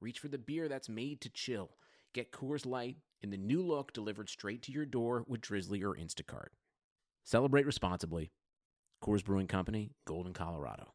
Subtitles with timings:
[0.00, 1.70] reach for the beer that's made to chill.
[2.14, 5.94] Get Coors Light in the new look delivered straight to your door with Drizzly or
[5.94, 6.48] Instacart.
[7.24, 8.32] Celebrate responsibly.
[9.04, 10.94] Coors Brewing Company, Golden, Colorado.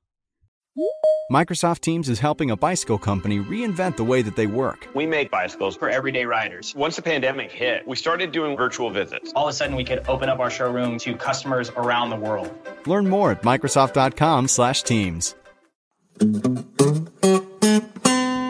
[1.31, 4.87] Microsoft Teams is helping a bicycle company reinvent the way that they work.
[4.93, 6.75] We make bicycles for everyday riders.
[6.75, 9.31] Once the pandemic hit, we started doing virtual visits.
[9.35, 12.53] All of a sudden, we could open up our showroom to customers around the world.
[12.85, 15.35] Learn more at Microsoft.com/Teams.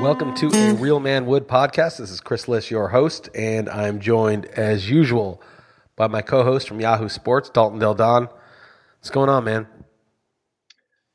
[0.06, 1.98] Welcome to a Real Man Wood podcast.
[1.98, 5.42] This is Chris Liss, your host, and I'm joined as usual
[5.96, 8.30] by my co-host from Yahoo Sports, Dalton Del Don.
[9.00, 9.68] What's going on, man?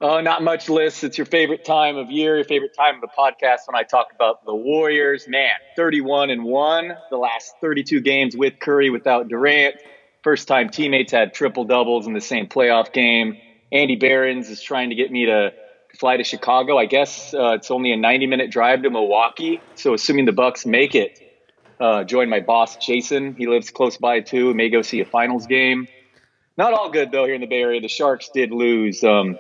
[0.01, 1.05] Oh, not much, Liss.
[1.05, 4.09] It's your favorite time of year, your favorite time of the podcast when I talk
[4.13, 5.29] about the Warriors.
[5.29, 9.77] Man, 31 and 1, the last 32 games with Curry without Durant.
[10.25, 13.37] First time teammates had triple doubles in the same playoff game.
[13.71, 15.53] Andy Behrens is trying to get me to
[15.99, 16.79] fly to Chicago.
[16.79, 19.61] I guess uh, it's only a 90 minute drive to Milwaukee.
[19.75, 21.19] So assuming the Bucks make it,
[21.81, 23.35] uh, join my boss Jason.
[23.35, 24.55] He lives close by too.
[24.55, 25.89] May go see a finals game.
[26.57, 27.81] Not all good though here in the Bay Area.
[27.81, 29.03] The Sharks did lose.
[29.03, 29.39] Um,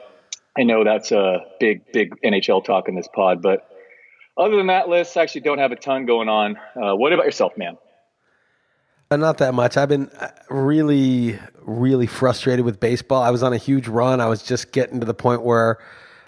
[0.56, 3.68] I know that's a big, big NHL talk in this pod, but
[4.36, 6.56] other than that Liss, I actually don't have a ton going on.
[6.74, 7.76] Uh, what about yourself, man?
[9.10, 9.76] Uh, not that much.
[9.76, 13.22] I've been uh, really, really frustrated with baseball.
[13.22, 14.20] I was on a huge run.
[14.20, 15.78] I was just getting to the point where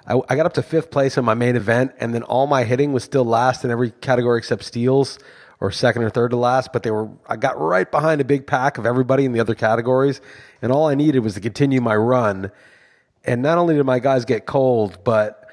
[0.06, 2.64] I, I got up to fifth place in my main event, and then all my
[2.64, 5.18] hitting was still last in every category except steals
[5.60, 6.72] or second or third to last.
[6.72, 9.54] But they were I got right behind a big pack of everybody in the other
[9.54, 10.20] categories,
[10.60, 12.50] and all I needed was to continue my run.
[13.24, 15.48] And not only did my guys get cold, but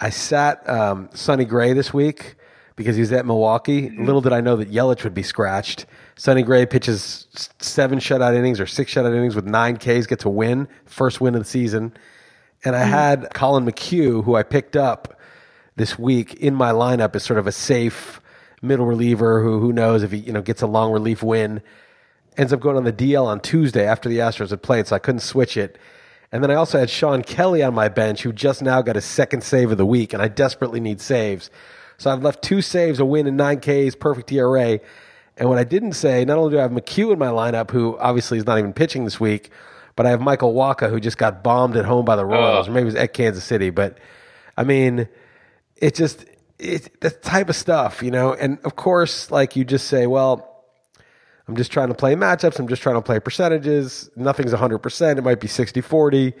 [0.00, 2.36] I sat um, Sonny Gray this week
[2.76, 3.90] because he was at Milwaukee.
[3.90, 5.84] Little did I know that Yelich would be scratched.
[6.16, 10.30] Sonny Gray pitches seven shutout innings or six shutout innings with nine Ks, gets a
[10.30, 11.92] win, first win of the season.
[12.64, 12.90] And I hmm.
[12.90, 15.18] had Colin McHugh, who I picked up
[15.76, 18.20] this week in my lineup as sort of a safe
[18.62, 21.62] middle reliever who who knows if he you know gets a long relief win.
[22.36, 24.98] Ends up going on the DL on Tuesday after the Astros had played, so I
[24.98, 25.78] couldn't switch it.
[26.32, 29.04] And then I also had Sean Kelly on my bench, who just now got his
[29.04, 31.50] second save of the week, and I desperately need saves.
[31.98, 34.78] So I've left two saves, a win, and nine Ks, perfect ERA.
[35.36, 37.98] And what I didn't say, not only do I have McHugh in my lineup, who
[37.98, 39.50] obviously is not even pitching this week,
[40.00, 42.70] but I have Michael Wacha, who just got bombed at home by the Royals, or
[42.70, 43.68] maybe it was at Kansas City.
[43.68, 43.98] But
[44.56, 45.10] I mean,
[45.76, 46.24] it just
[46.58, 48.32] it's the type of stuff, you know.
[48.32, 50.64] And of course, like you just say, well,
[51.46, 52.58] I'm just trying to play matchups.
[52.58, 54.08] I'm just trying to play percentages.
[54.16, 55.18] Nothing's 100%.
[55.18, 56.32] It might be 60 40.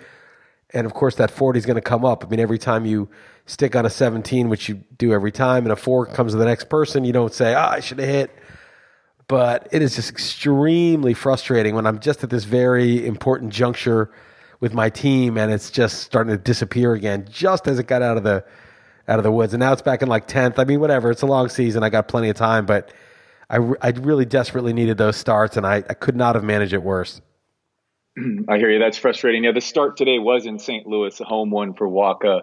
[0.70, 2.24] And of course, that 40 is going to come up.
[2.24, 3.10] I mean, every time you
[3.44, 6.46] stick on a 17, which you do every time, and a four comes to the
[6.46, 8.30] next person, you don't say, ah, I should have hit.
[9.30, 14.10] But it is just extremely frustrating when I'm just at this very important juncture
[14.58, 18.16] with my team and it's just starting to disappear again just as it got out
[18.16, 18.44] of the
[19.06, 19.54] out of the woods.
[19.54, 20.58] And now it's back in like 10th.
[20.58, 21.12] I mean, whatever.
[21.12, 21.84] It's a long season.
[21.84, 22.92] I got plenty of time, but
[23.48, 26.82] I, I really desperately needed those starts, and I, I could not have managed it
[26.82, 27.20] worse.
[28.48, 28.80] I hear you.
[28.80, 29.44] That's frustrating.
[29.44, 30.88] Yeah, the start today was in St.
[30.88, 32.42] Louis, a home one for Wacha.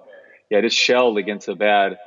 [0.49, 1.97] Yeah, just shelled against a bad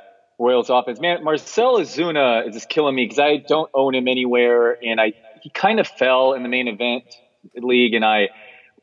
[0.41, 0.99] Royals offense.
[1.01, 5.13] Man, Marcell Ozuna is just killing me because I don't own him anywhere, and I
[5.43, 7.05] he kind of fell in the main event
[7.55, 8.31] league, and I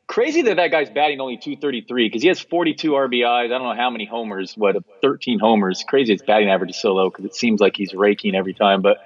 [0.06, 3.44] crazy that that guy's batting only 233 because he has 42 RBIs.
[3.44, 5.84] I don't know how many homers, what 13 homers.
[5.86, 8.80] Crazy his batting average is so low because it seems like he's raking every time.
[8.80, 8.98] But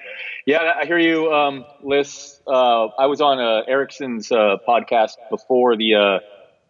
[0.46, 2.38] yeah, I hear you, um, Liss.
[2.46, 6.18] Uh, I was on uh, Erickson's uh, podcast before the uh,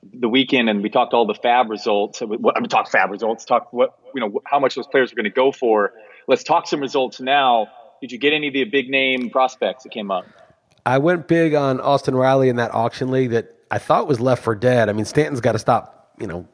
[0.02, 2.22] the weekend, and we talked all the Fab results.
[2.22, 3.44] I mean, talk Fab results.
[3.44, 5.92] Talk what you know how much those players are going to go for.
[6.26, 7.68] Let's talk some results now.
[8.00, 10.26] Did you get any of the big name prospects that came up?
[10.84, 14.42] I went big on Austin Riley in that auction league that I thought was left
[14.42, 14.88] for dead.
[14.88, 16.48] I mean, Stanton's got to stop, you know,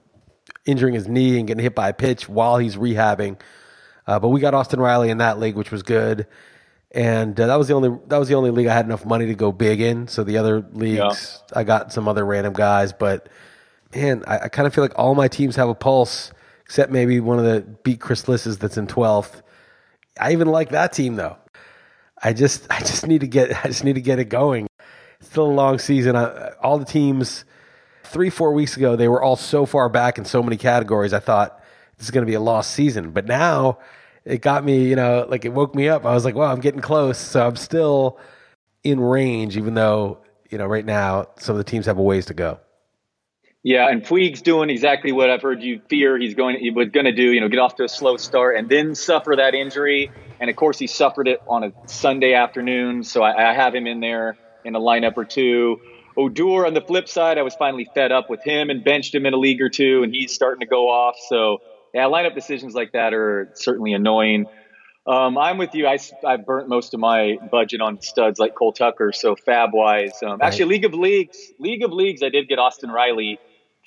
[0.66, 3.40] injuring his knee and getting hit by a pitch while he's rehabbing.
[4.06, 6.26] Uh, but we got Austin Riley in that league, which was good.
[6.93, 9.26] And uh, that was the only that was the only league I had enough money
[9.26, 10.08] to go big in.
[10.08, 11.58] So the other leagues, yeah.
[11.58, 12.93] I got some other random guys.
[12.93, 13.29] But
[13.94, 16.32] man, I, I kind of feel like all my teams have a pulse,
[16.64, 19.43] except maybe one of the beat Chris Liss's that's in twelfth.
[20.19, 21.37] I even like that team though.
[22.23, 24.67] I just I just need to get I just need to get it going.
[25.20, 26.17] It's still a long season.
[26.17, 27.44] I, all the teams
[28.05, 31.12] three four weeks ago they were all so far back in so many categories.
[31.12, 31.62] I thought
[31.99, 33.79] this is going to be a lost season, but now
[34.28, 36.04] it got me, you know, like it woke me up.
[36.04, 37.19] I was like, wow, I'm getting close.
[37.19, 38.19] So I'm still
[38.84, 40.19] in range, even though,
[40.50, 42.60] you know, right now some of the teams have a ways to go.
[43.62, 47.06] Yeah, and Puig's doing exactly what I've heard you fear he's going he was going
[47.06, 47.32] to do.
[47.32, 50.12] You know, get off to a slow start and then suffer that injury.
[50.38, 53.02] And of course, he suffered it on a Sunday afternoon.
[53.04, 55.80] So I, I have him in there in a lineup or two.
[56.16, 59.25] Odor on the flip side, I was finally fed up with him and benched him
[59.25, 61.16] in a league or two, and he's starting to go off.
[61.28, 61.60] So
[61.94, 64.46] yeah, lineup decisions like that are certainly annoying.
[65.06, 65.87] Um, I'm with you.
[65.87, 69.12] I, I burnt most of my budget on studs like Cole Tucker.
[69.12, 72.90] So fab wise, um, actually, League of Leagues, League of Leagues, I did get Austin
[72.90, 73.38] Riley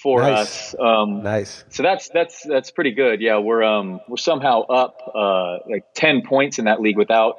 [0.02, 0.74] for Nice.
[0.74, 0.76] us.
[0.80, 1.64] Um, Nice.
[1.70, 3.22] so that's that's that's pretty good.
[3.22, 7.36] Yeah, we're um we're somehow up uh like ten points in that league without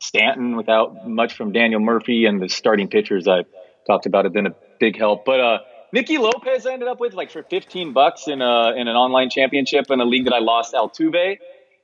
[0.00, 3.44] Stanton, without much from Daniel Murphy, and the starting pitchers I
[3.86, 5.24] talked about have been a big help.
[5.24, 5.58] But uh,
[5.92, 9.30] Nicky Lopez I ended up with like for fifteen bucks in a in an online
[9.30, 11.38] championship in a league that I lost Altuve,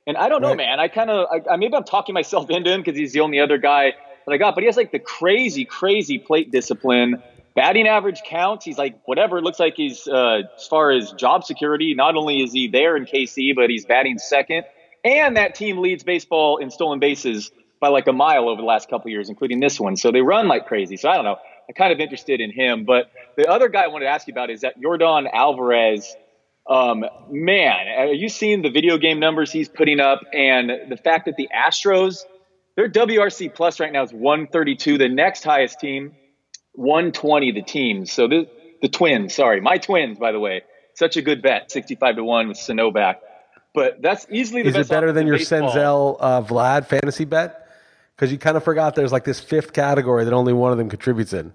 [0.05, 0.57] and I don't know, Right.
[0.57, 0.79] man.
[0.79, 3.39] I kind of I, I maybe I'm talking myself into him because he's the only
[3.39, 3.93] other guy
[4.25, 7.21] that I got, but he has like the crazy crazy plate discipline.
[7.55, 8.65] Batting average counts.
[8.65, 9.39] He's like whatever.
[9.39, 11.95] It looks like he's uh, as far as job security.
[11.95, 14.63] Not only is he there in KC, but he's batting second.
[15.03, 17.49] And that team leads baseball in stolen bases
[17.79, 19.95] by like a mile over the last couple of years, including this one.
[19.95, 20.97] So they run like crazy.
[20.97, 21.37] So I don't know.
[21.67, 22.85] I'm kind of interested in him.
[22.85, 26.15] But the other guy I wanted to ask you about is that Yordan Alvarez.
[26.69, 31.25] Um, man, are you seeing the video game numbers he's putting up and the fact
[31.27, 32.23] that the Astros,
[32.75, 34.97] their WRC plus right now is 132.
[34.97, 36.13] The next highest team,
[36.73, 38.11] 120 the teams.
[38.11, 38.49] So the
[38.81, 40.61] the twins, sorry, my twins, by the way,
[40.93, 43.21] such a good bet, 65 to one with Sano back.
[43.73, 44.89] But that's easily the Is best.
[44.89, 45.71] it better than your baseball.
[45.71, 47.66] Senzel uh, Vlad fantasy bet?
[48.17, 50.89] Because you kind of forgot there's like this fifth category that only one of them
[50.89, 51.53] contributes in.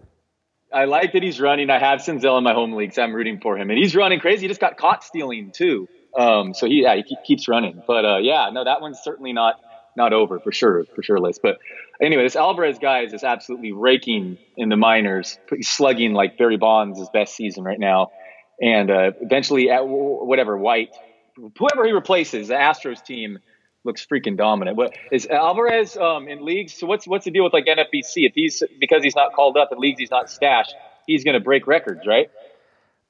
[0.73, 1.71] I like that he's running.
[1.71, 2.99] I have Senzel in my home leagues.
[2.99, 4.43] I'm rooting for him, and he's running crazy.
[4.43, 5.89] He just got caught stealing too.
[6.17, 7.83] Um, so he yeah he keeps running.
[7.87, 9.61] But uh, yeah, no, that one's certainly not
[9.97, 11.39] not over for sure for sure, Liss.
[11.43, 11.59] But
[12.01, 15.39] anyway, this Alvarez guy is just absolutely raking in the minors.
[15.61, 18.13] Slugging like Barry Bonds' best season right now,
[18.61, 20.95] and uh, eventually at whatever White,
[21.59, 23.41] whoever he replaces, the Astros team
[23.85, 24.77] looks freaking dominant.
[24.77, 26.75] What is Alvarez um, in leagues?
[26.75, 28.27] So what's what's the deal with like NFBC?
[28.27, 30.75] If he's because he's not called up in leagues, he's not stashed.
[31.07, 32.31] He's going to break records, right?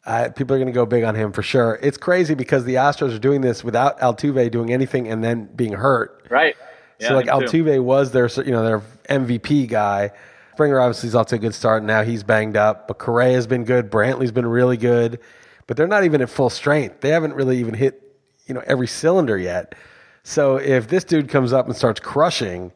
[0.04, 1.78] Uh, people are going to go big on him for sure.
[1.80, 5.74] It's crazy because the Astros are doing this without Altuve doing anything and then being
[5.74, 6.26] hurt.
[6.28, 6.56] Right.
[7.00, 10.10] so like Altuve was their you know their MVP guy.
[10.54, 11.82] Springer obviously is off to a good start.
[11.82, 13.90] Now he's banged up, but Correa has been good.
[13.90, 15.18] Brantley's been really good,
[15.66, 17.00] but they're not even at full strength.
[17.00, 18.02] They haven't really even hit
[18.46, 19.74] you know every cylinder yet.
[20.24, 22.72] So if this dude comes up and starts crushing,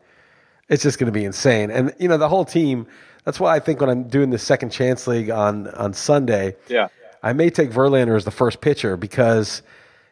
[0.69, 1.71] it's just going to be insane.
[1.71, 2.87] And you know the whole team.
[3.25, 6.89] That's why I think when I'm doing the second chance league on on Sunday, Yeah.
[7.23, 9.63] I may take Verlander as the first pitcher because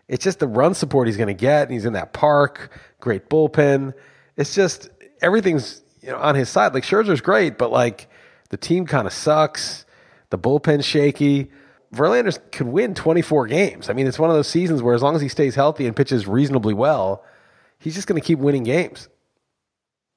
[0.09, 1.63] it's just the run support he's going to get.
[1.65, 3.95] And he's in that park, great bullpen.
[4.37, 4.89] It's just
[5.23, 6.75] everything's you know on his side.
[6.75, 8.09] Like Scherzer's great, but like
[8.51, 9.85] the team kind of sucks.
[10.31, 11.51] The bullpen's shaky.
[11.95, 13.89] Verlander could win 24 games.
[13.91, 15.95] I mean, it's one of those seasons where as long as he stays healthy and
[15.97, 17.25] pitches reasonably well,
[17.79, 19.09] he's just going to keep winning games.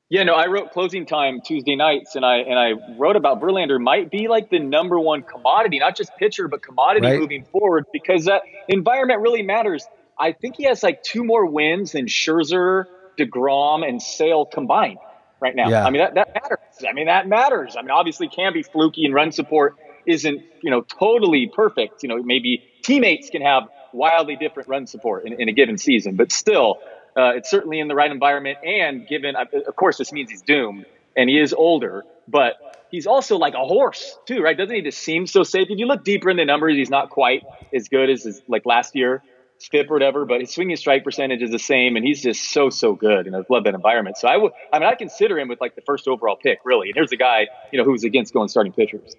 [0.10, 3.78] Yeah, no, I wrote closing time Tuesday nights, and I and I wrote about Verlander
[3.82, 7.20] might be like the number one commodity, not just pitcher, but commodity Right.
[7.20, 9.86] moving forward because that environment really matters.
[10.18, 12.86] I think he has like two more wins than Scherzer,
[13.20, 14.98] Degrom, and Sale combined
[15.42, 15.70] right now.
[15.70, 15.86] Yeah.
[15.86, 16.86] I mean that that matters.
[16.88, 17.76] I mean that matters.
[17.78, 19.76] I mean obviously can be fluky and run support
[20.08, 22.04] isn't you know totally perfect.
[22.04, 26.16] You know maybe teammates can have wildly different run support in, in a given season,
[26.16, 26.80] but still
[27.18, 28.60] uh, it's certainly in the right environment.
[28.64, 30.86] And given, uh, of course, this means he's doomed
[31.16, 32.54] and he is older, but
[32.92, 34.56] he's also like a horse too, right?
[34.56, 35.68] Doesn't he just seem so safe?
[35.70, 38.66] If you look deeper in the numbers, he's not quite as good as his, like
[38.66, 39.24] last year,
[39.60, 42.70] FIP or whatever, but his swinging strike percentage is the same, and he's just so
[42.70, 44.18] so good, and I love that environment.
[44.18, 46.90] So I would, I mean, I consider him with like the first overall pick, really.
[46.90, 49.16] And here's a guy, you know, who's against going starting pitchers.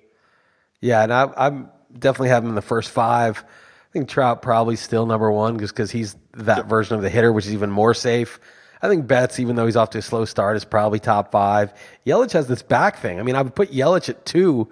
[0.81, 3.45] Yeah, and I, I'm definitely have him in the first five.
[3.45, 7.33] I think Trout probably still number one just because he's that version of the hitter,
[7.33, 8.39] which is even more safe.
[8.81, 11.73] I think Betts, even though he's off to a slow start, is probably top five.
[12.07, 13.19] Yelich has this back thing.
[13.19, 14.69] I mean, I would put Yelich at two,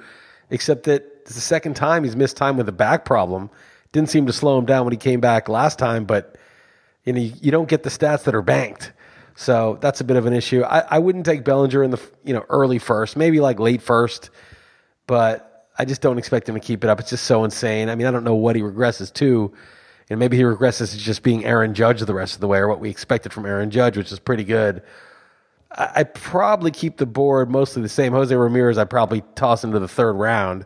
[0.51, 3.51] except that it's the second time he's missed time with a back problem.
[3.93, 6.37] Didn't seem to slow him down when he came back last time, but
[7.05, 8.93] you know, you, you don't get the stats that are banked.
[9.35, 10.63] So that's a bit of an issue.
[10.63, 14.31] I, I wouldn't take Bellinger in the you know early first, maybe like late first,
[15.07, 15.46] but
[15.79, 17.01] I just don't expect him to keep it up.
[17.01, 17.89] It's just so insane.
[17.89, 19.53] I mean, I don't know what he regresses to.
[20.09, 22.69] And maybe he regresses to just being Aaron Judge the rest of the way, or
[22.69, 24.83] what we expected from Aaron Judge, which is pretty good.
[25.73, 28.13] I, I probably keep the board mostly the same.
[28.13, 30.65] Jose Ramirez, I probably toss into the third round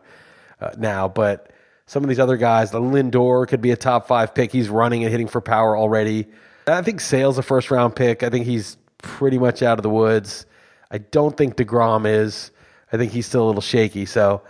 [0.59, 1.51] uh, now, but
[1.87, 4.51] some of these other guys, the Lindor could be a top five pick.
[4.51, 6.27] He's running and hitting for power already.
[6.67, 8.23] I think Sale's a first round pick.
[8.23, 10.45] I think he's pretty much out of the woods.
[10.91, 12.51] I don't think DeGrom is.
[12.93, 14.05] I think he's still a little shaky.
[14.05, 14.43] So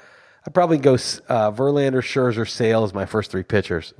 [0.45, 3.93] I'd probably go uh, Verlander, Scherzer, Sale as my first three pitchers.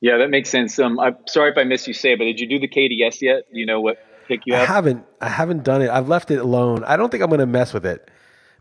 [0.00, 0.78] Yeah, that makes sense.
[0.78, 3.44] Um, I'm sorry if I missed you say, but did you do the KDS yet?
[3.52, 4.68] Do you know what pick you have?
[4.68, 5.06] I haven't.
[5.20, 5.90] I haven't done it.
[5.90, 6.82] I've left it alone.
[6.84, 8.10] I don't think I'm going to mess with it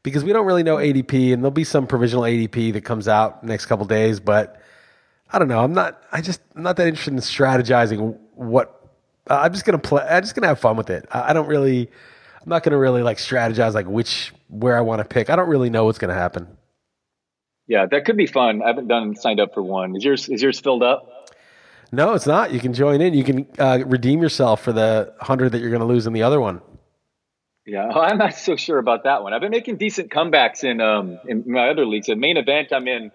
[0.04, 3.44] because we don't really know ADP, and there'll be some provisional ADP that comes out
[3.44, 4.20] next couple days.
[4.20, 4.62] But
[5.32, 5.64] I don't know.
[5.64, 6.04] I'm not.
[6.12, 8.78] I just I'm not that interested in strategizing what.
[9.30, 10.06] Uh, I'm just gonna play.
[10.08, 11.08] I'm just gonna have fun with it.
[11.12, 11.90] I, I don't really.
[12.42, 15.30] I'm not gonna really like strategize like which where I want to pick.
[15.30, 16.48] I don't really know what's gonna happen.
[17.68, 18.62] Yeah, that could be fun.
[18.62, 19.96] I haven't done signed up for one.
[19.96, 21.08] Is yours is yours filled up?
[21.92, 22.52] No, it's not.
[22.52, 23.14] You can join in.
[23.14, 26.24] You can uh, redeem yourself for the hundred that you're going to lose in the
[26.24, 26.62] other one.
[27.66, 29.34] Yeah, I'm not so sure about that one.
[29.34, 32.10] I've been making decent comebacks in um in my other leagues.
[32.10, 33.12] At main event, I'm in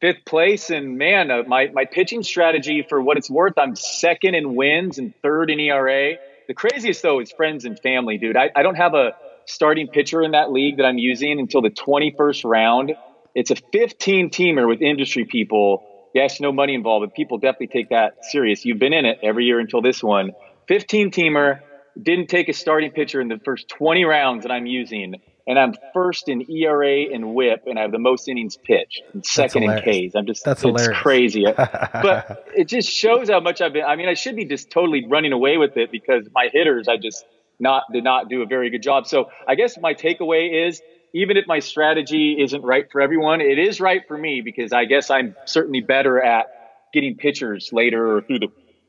[0.00, 4.34] fifth place, and man, uh, my my pitching strategy for what it's worth, I'm second
[4.34, 6.14] in wins and third in ERA.
[6.48, 8.36] The craziest though is friends and family, dude.
[8.36, 9.12] I, I don't have a
[9.46, 12.92] starting pitcher in that league that I'm using until the 21st round.
[13.34, 15.84] It's a 15 teamer with industry people
[16.14, 18.64] yes, no money involved, but people definitely take that serious.
[18.64, 20.32] You've been in it every year until this one.
[20.68, 21.60] 15 teamer,
[22.00, 25.16] didn't take a starting pitcher in the first 20 rounds that I'm using.
[25.46, 29.26] And I'm first in ERA and whip, and I have the most innings pitched, and
[29.26, 30.14] second in Ks.
[30.14, 31.02] I'm just, That's it's hilarious.
[31.02, 31.44] crazy.
[31.56, 33.82] but it just shows how much I've been.
[33.84, 36.96] I mean, I should be just totally running away with it because my hitters, I
[36.96, 37.24] just
[37.62, 39.06] not, did not do a very good job.
[39.06, 40.82] So I guess my takeaway is
[41.14, 44.84] even if my strategy isn't right for everyone, it is right for me because I
[44.84, 46.46] guess I'm certainly better at
[46.92, 48.48] getting pitchers later or through the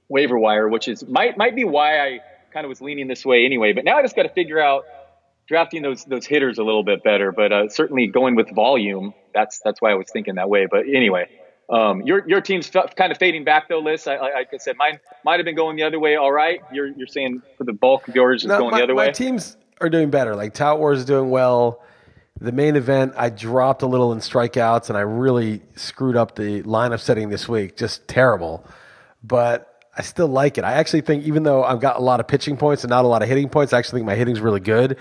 [0.09, 2.19] waiver wire, which is might might be why I
[2.51, 3.73] kind of was leaning this way anyway.
[3.73, 4.83] But now I just got to figure out
[5.47, 7.31] drafting those those hitters a little bit better.
[7.31, 10.67] But uh, certainly going with volume, that's that's why I was thinking that way.
[10.69, 11.29] But anyway.
[11.69, 14.05] Um, your your team's f- kind of fading back though, Liss.
[14.07, 16.15] I, like I said, mine might have been going the other way.
[16.15, 18.83] All right, you're you're saying for the bulk of yours is No, going my, the
[18.83, 19.07] other my way.
[19.07, 20.35] My teams are doing better.
[20.35, 21.81] Like Tout Wars is doing well.
[22.41, 26.63] The main event, I dropped a little in strikeouts, and I really screwed up the
[26.63, 27.77] lineup setting this week.
[27.77, 28.65] Just terrible.
[29.23, 30.65] But I still like it.
[30.65, 33.07] I actually think, even though I've got a lot of pitching points and not a
[33.07, 34.97] lot of hitting points, I actually think my hitting's really good,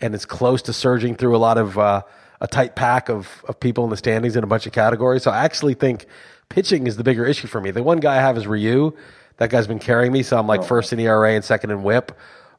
[0.00, 2.02] and it's close to surging through a lot of uh,
[2.40, 5.22] a tight pack of of people in the standings in a bunch of categories.
[5.22, 6.06] So I actually think
[6.48, 7.70] pitching is the bigger issue for me.
[7.70, 8.92] The one guy I have is Ryu.
[9.38, 10.64] That guy's been carrying me, so I'm like oh.
[10.64, 12.16] first in ERA and second in WHIP.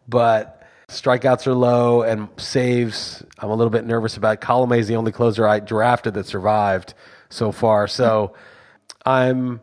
[0.07, 3.23] But strikeouts are low and saves.
[3.39, 4.41] I'm a little bit nervous about.
[4.41, 6.93] Colome is the only closer I drafted that survived
[7.29, 7.87] so far.
[7.87, 8.33] So
[9.05, 9.61] I'm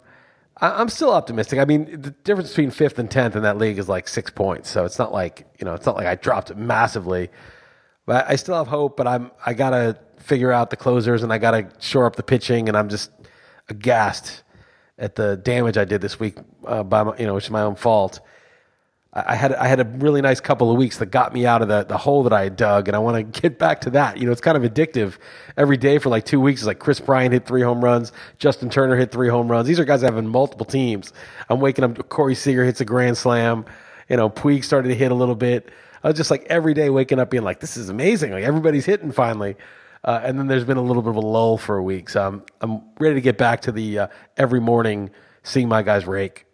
[0.60, 1.58] I'm still optimistic.
[1.58, 4.70] I mean, the difference between fifth and tenth in that league is like six points.
[4.70, 7.30] So it's not like you know, it's not like I dropped it massively.
[8.06, 8.96] But I still have hope.
[8.96, 12.68] But I'm I gotta figure out the closers and I gotta shore up the pitching.
[12.68, 13.10] And I'm just
[13.68, 14.42] aghast
[14.98, 17.62] at the damage I did this week uh, by my, you know, which is my
[17.62, 18.20] own fault.
[19.12, 21.60] I I had I had a really nice couple of weeks that got me out
[21.62, 24.16] of the, the hole that I dug, and I want to get back to that.
[24.16, 25.18] You know, it's kind of addictive.
[25.56, 28.70] Every day for like two weeks, it's like Kris Bryant hit three home runs, Justin
[28.70, 29.68] Turner hit three home runs.
[29.68, 31.12] These are guys having multiple teams.
[31.48, 32.08] I'm waking up.
[32.08, 33.64] Corey Seager hits a grand slam.
[34.08, 35.70] You know, Puig started to hit a little bit.
[36.02, 38.32] I was just like every day waking up being like, this is amazing.
[38.32, 39.56] Like everybody's hitting finally.
[40.04, 42.26] Uh, and then there's been a little bit of a lull for a week, so
[42.26, 44.06] I'm I'm ready to get back to the uh,
[44.36, 45.10] every morning
[45.44, 46.44] seeing my guys rake.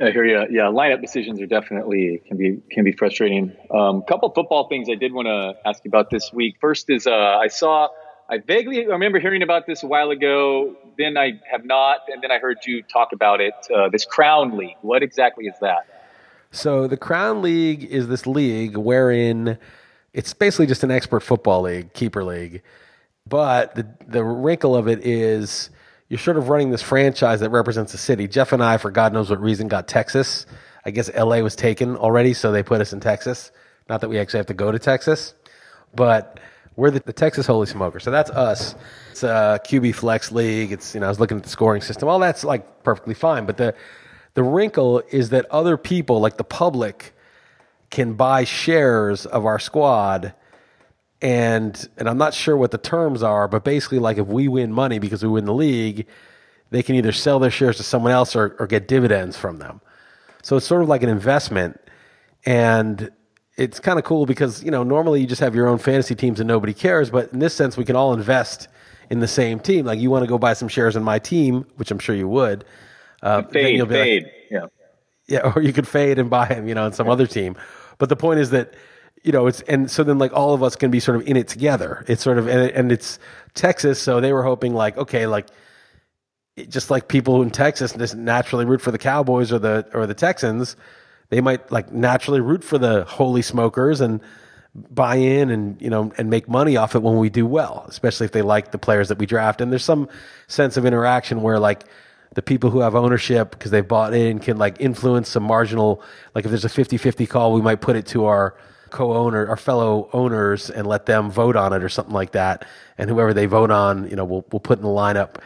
[0.00, 0.46] I hear you.
[0.50, 3.54] Yeah, lineup decisions are definitely can be can be frustrating.
[3.70, 6.56] Um, couple football things I did want to ask you about this week.
[6.62, 7.88] First is uh, I saw
[8.30, 10.76] I vaguely remember hearing about this a while ago.
[10.96, 13.52] Then I have not, and then I heard you talk about it.
[13.74, 14.76] Uh, this Crown League.
[14.80, 15.99] What exactly is that?
[16.52, 19.58] So the Crown League is this league wherein
[20.12, 22.62] it's basically just an expert football league, keeper league.
[23.28, 25.70] But the the wrinkle of it is
[26.08, 28.26] you're sort of running this franchise that represents a city.
[28.26, 30.44] Jeff and I, for God knows what reason, got Texas.
[30.84, 33.52] I guess LA was taken already, so they put us in Texas.
[33.88, 35.34] Not that we actually have to go to Texas,
[35.94, 36.40] but
[36.74, 38.00] we're the, the Texas Holy Smoker.
[38.00, 38.74] So that's us.
[39.12, 40.72] It's a QB Flex League.
[40.72, 42.08] It's you know I was looking at the scoring system.
[42.08, 43.74] All that's like perfectly fine, but the
[44.40, 47.12] the wrinkle is that other people, like the public,
[47.90, 50.32] can buy shares of our squad
[51.20, 54.72] and and I'm not sure what the terms are, but basically like if we win
[54.72, 56.06] money because we win the league,
[56.70, 59.82] they can either sell their shares to someone else or, or get dividends from them.
[60.40, 61.78] So it's sort of like an investment
[62.46, 63.10] and
[63.58, 66.40] it's kind of cool because you know normally you just have your own fantasy teams
[66.40, 68.68] and nobody cares, but in this sense we can all invest
[69.10, 69.84] in the same team.
[69.84, 72.28] Like you want to go buy some shares in my team, which I'm sure you
[72.28, 72.64] would.
[73.22, 74.66] Uh, Fade, you'll be like- yeah.
[75.28, 77.56] yeah, or you could fade and buy him, you know, in some other team.
[77.98, 78.74] But the point is that,
[79.22, 81.36] you know, it's and so then like all of us can be sort of in
[81.36, 82.04] it together.
[82.08, 83.18] It's sort of and, and it's
[83.54, 85.48] Texas, so they were hoping like, okay, like
[86.68, 90.14] just like people in Texas just naturally root for the Cowboys or the or the
[90.14, 90.76] Texans,
[91.28, 94.20] they might like naturally root for the holy smokers and
[94.74, 98.24] buy in and you know and make money off it when we do well, especially
[98.24, 99.60] if they like the players that we draft.
[99.60, 100.08] And there's some
[100.46, 101.84] sense of interaction where like
[102.34, 106.02] the people who have ownership because they've bought in can like influence some marginal
[106.34, 108.56] like if there's a 50-50 call, we might put it to our
[108.90, 112.66] co-owner, our fellow owners and let them vote on it or something like that.
[112.98, 115.36] And whoever they vote on, you know, we'll we'll put in the lineup.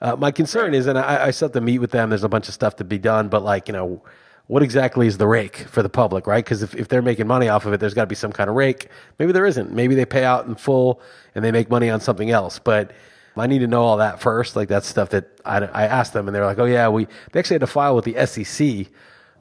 [0.00, 2.08] Uh, my concern is, and I, I still have to meet with them.
[2.08, 4.02] There's a bunch of stuff to be done, but like you know,
[4.46, 6.44] what exactly is the rake for the public, right?
[6.44, 8.48] Because if, if they're making money off of it, there's got to be some kind
[8.48, 8.88] of rake.
[9.18, 9.72] Maybe there isn't.
[9.72, 11.00] Maybe they pay out in full
[11.34, 12.58] and they make money on something else.
[12.58, 12.92] But
[13.36, 14.56] I need to know all that first.
[14.56, 17.40] Like that's stuff that I, I asked them, and they're like, "Oh yeah, we they
[17.40, 18.88] actually had to file with the SEC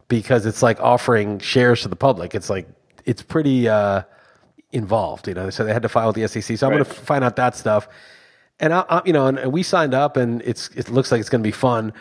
[0.08, 2.36] because it's like offering shares to the public.
[2.36, 2.68] It's like
[3.06, 4.04] it's pretty uh,
[4.72, 5.50] involved, you know.
[5.50, 6.58] So they had to file with the SEC.
[6.58, 7.88] So I'm going to find out that stuff.
[8.60, 11.30] And I, I, you know, and we signed up, and it's it looks like it's
[11.30, 11.94] going to be fun.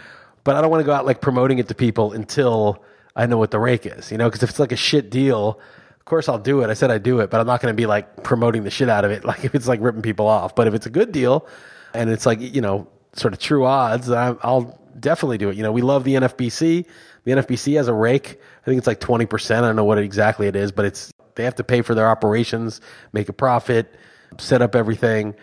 [0.45, 2.83] But I don't want to go out like promoting it to people until
[3.14, 5.61] I know what the rake is, you know, because if it's like a shit deal,
[5.99, 6.71] of course I'll do it.
[6.71, 8.88] I said I'd do it, but I'm not going to be like promoting the shit
[8.88, 10.54] out of it, like if it's like ripping people off.
[10.54, 11.47] But if it's a good deal
[11.95, 15.57] and it's like, you know, sort of true odds, I'll definitely do it.
[15.57, 16.87] You know, we love the NFBC.
[17.25, 18.40] The NFBC has a rake.
[18.62, 19.57] I think it's like 20%.
[19.57, 22.09] I don't know what exactly it is, but it's, they have to pay for their
[22.09, 22.80] operations,
[23.12, 23.95] make a profit,
[24.38, 25.35] set up everything.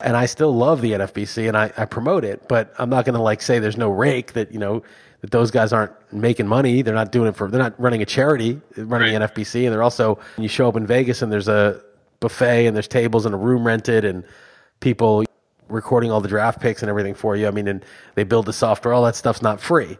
[0.00, 3.14] And I still love the NFBC and I, I promote it, but I'm not going
[3.14, 4.82] to like say there's no rake that, you know,
[5.20, 6.82] that those guys aren't making money.
[6.82, 9.30] They're not doing it for, they're not running a charity, running right.
[9.30, 9.64] NFBC.
[9.64, 11.80] And they're also, you show up in Vegas and there's a
[12.20, 14.24] buffet and there's tables and a room rented and
[14.80, 15.24] people
[15.74, 17.46] recording all the draft picks and everything for you.
[17.46, 19.98] I mean, and they build the software, all that stuff's not free.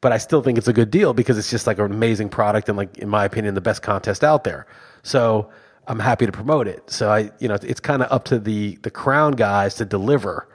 [0.00, 2.68] But I still think it's a good deal because it's just like an amazing product
[2.68, 4.66] and like, in my opinion, the best contest out there.
[5.02, 5.50] So
[5.88, 6.88] I'm happy to promote it.
[6.90, 10.48] So I, you know, it's kind of up to the, the crown guys to deliver.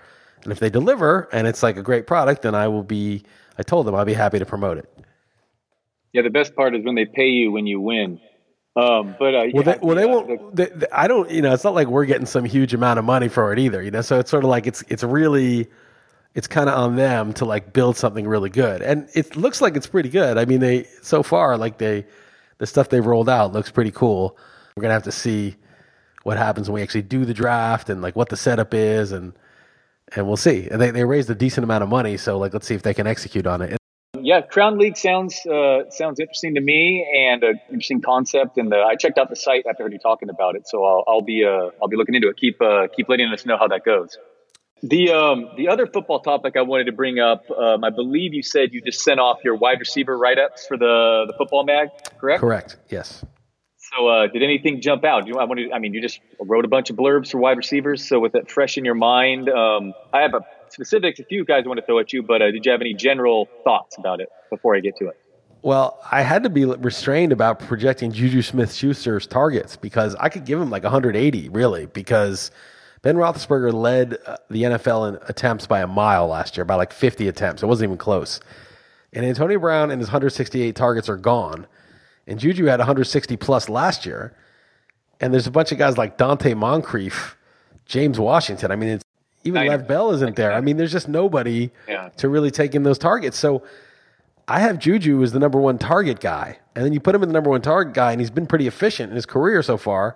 [0.43, 3.23] And if they deliver and it's like a great product, then I will be,
[3.57, 4.89] I told them I'd be happy to promote it.
[6.13, 8.21] Yeah, the best part is when they pay you when you win.
[8.75, 10.55] Um, but uh, well, they, well, they won't.
[10.55, 11.29] They, they, I don't.
[11.29, 13.81] You know, it's not like we're getting some huge amount of money for it either.
[13.81, 15.67] You know, so it's sort of like it's it's really
[16.33, 19.75] it's kind of on them to like build something really good, and it looks like
[19.75, 20.39] it's pretty good.
[20.39, 22.05] I mean, they so far like they
[22.57, 24.37] the stuff they've rolled out looks pretty cool.
[24.75, 25.55] We're gonna have to see
[26.23, 29.33] what happens when we actually do the draft and like what the setup is and
[30.15, 30.67] and we'll see.
[30.69, 32.93] And they, they raised a decent amount of money, so like let's see if they
[32.95, 33.77] can execute on it.
[34.19, 38.57] Yeah, Crown League sounds uh, sounds interesting to me and an interesting concept.
[38.57, 41.21] And the, I checked out the site after you talking about it, so I'll, I'll
[41.21, 42.37] be uh, I'll be looking into it.
[42.37, 44.17] Keep uh, keep letting us know how that goes.
[44.83, 48.43] The um, the other football topic I wanted to bring up, um, I believe you
[48.43, 51.89] said you just sent off your wide receiver write ups for the the football mag,
[52.19, 52.41] correct?
[52.41, 52.77] Correct.
[52.89, 53.25] Yes.
[53.95, 55.27] So, uh, did anything jump out?
[55.27, 58.07] You, I, wanted, I mean, you just wrote a bunch of blurbs for wide receivers.
[58.07, 60.41] So, with it fresh in your mind, um, I have a
[60.73, 61.19] specifics.
[61.19, 63.47] A few guys want to throw at you, but uh, did you have any general
[63.63, 65.19] thoughts about it before I get to it?
[65.61, 70.45] Well, I had to be restrained about projecting Juju Smith Schuster's targets because I could
[70.45, 72.51] give him like 180, really, because
[73.01, 76.91] Ben Roethlisberger led uh, the NFL in attempts by a mile last year, by like
[76.91, 77.63] 50 attempts.
[77.63, 78.41] It wasn't even close.
[79.13, 81.67] And Antonio Brown and his 168 targets are gone.
[82.27, 84.35] And Juju had 160 plus last year.
[85.21, 87.37] And there's a bunch of guys like Donte Moncrief,
[87.85, 88.71] James Washington.
[88.71, 89.03] I mean, it's,
[89.43, 90.53] even Lev Bell isn't there.
[90.53, 92.09] I mean, there's just nobody yeah.
[92.17, 93.37] to really take in those targets.
[93.37, 93.63] So
[94.47, 96.59] I have Juju as the number one target guy.
[96.75, 98.67] And then you put him in the number one target guy, and he's been pretty
[98.67, 100.15] efficient in his career so far.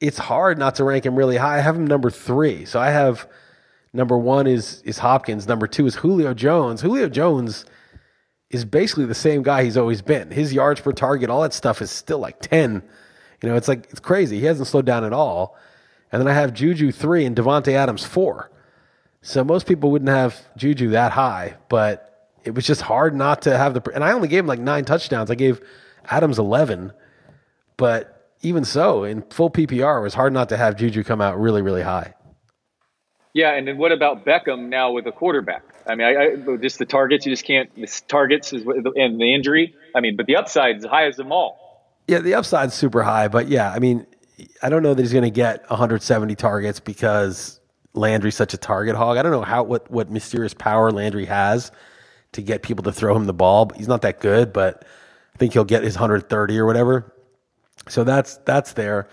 [0.00, 1.58] It's hard not to rank him really high.
[1.58, 2.64] I have him number three.
[2.64, 3.28] So I have
[3.92, 5.48] number one is is Hopkins.
[5.48, 6.82] Number two is Julio Jones.
[6.82, 7.64] Julio Jones
[8.50, 10.30] is basically the same guy he's always been.
[10.30, 12.82] His yards per target, all that stuff is still like 10.
[13.42, 14.38] You know, it's like, it's crazy.
[14.38, 15.56] He hasn't slowed down at all.
[16.12, 18.50] And then I have Juju three and Davante Adams four.
[19.22, 23.56] So most people wouldn't have Juju that high, but it was just hard not to
[23.56, 23.90] have the.
[23.92, 25.30] And I only gave him like nine touchdowns.
[25.30, 25.60] I gave
[26.06, 26.92] Adams 11.
[27.76, 31.38] But even so, in full PPR, it was hard not to have Juju come out
[31.38, 32.14] really, really high.
[33.34, 35.62] Yeah, and then what about Beckham now with a quarterback?
[35.86, 37.68] I mean, I, I, just the targets you just can't.
[37.74, 39.74] The targets is and the injury.
[39.94, 41.94] I mean, but the upside is high as them all.
[42.08, 44.06] Yeah, the upside's super high, but yeah, I mean,
[44.62, 47.60] I don't know that he's going to get 170 targets because
[47.94, 49.16] Landry's such a target hog.
[49.16, 51.72] I don't know how what what mysterious power Landry has
[52.32, 53.66] to get people to throw him the ball.
[53.66, 54.84] But he's not that good, but
[55.34, 57.12] I think he'll get his 130 or whatever.
[57.88, 59.08] So that's that's there.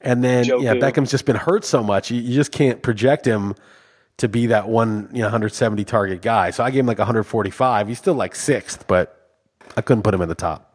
[0.00, 2.10] And then Joe yeah, Beckham's just been hurt so much.
[2.10, 3.54] You, you, just can't project him
[4.16, 6.50] to be that one, you know, 170 target guy.
[6.50, 7.88] So I gave him like 145.
[7.88, 9.30] He's still like sixth, but
[9.76, 10.69] I couldn't put him in the top.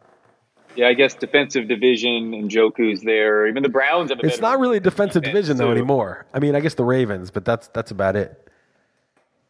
[0.76, 3.46] Yeah, I guess defensive division and Njoku's there.
[3.46, 4.20] Even the Browns have.
[4.20, 6.26] A It's not really defensive division though anymore.
[6.34, 8.48] I mean, I guess the Ravens, but that's that's about it.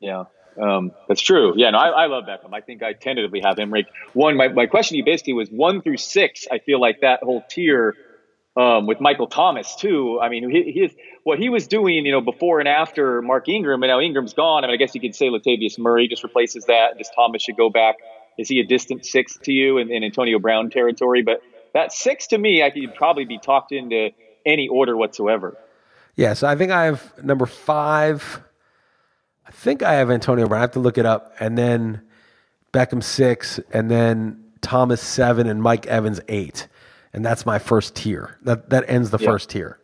[0.00, 0.24] Yeah.
[0.60, 1.52] Um, that's true.
[1.56, 2.54] Yeah, no, I, I, love Beckham.
[2.54, 4.38] I think I tentatively have him ranked one.
[4.38, 6.46] My, my question to you basically was one through six.
[6.50, 7.94] I feel like that whole tier
[8.56, 10.18] um, with Michael Thomas too.
[10.20, 13.82] I mean, he, he, what he was doing, you know, before and after Mark Ingram,
[13.82, 14.64] and now Ingram's gone.
[14.64, 16.96] I mean, I guess you could say Latavius Murray just replaces that.
[16.96, 17.96] Just Thomas should go back.
[18.38, 21.22] Is he a distant six to you in, in Antonio Brown territory?
[21.22, 24.10] But that six to me, I could probably be talked into
[24.44, 25.56] any order whatsoever.
[26.14, 28.42] Yeah, so I think I have number five.
[29.46, 30.58] I think I have Antonio Brown.
[30.58, 31.34] I have to look it up.
[31.40, 32.02] And then
[32.72, 36.68] Beckham six, and then Thomas seven, and Mike Evans eight.
[37.12, 38.38] And that's my first tier.
[38.42, 39.78] That that ends the first tier.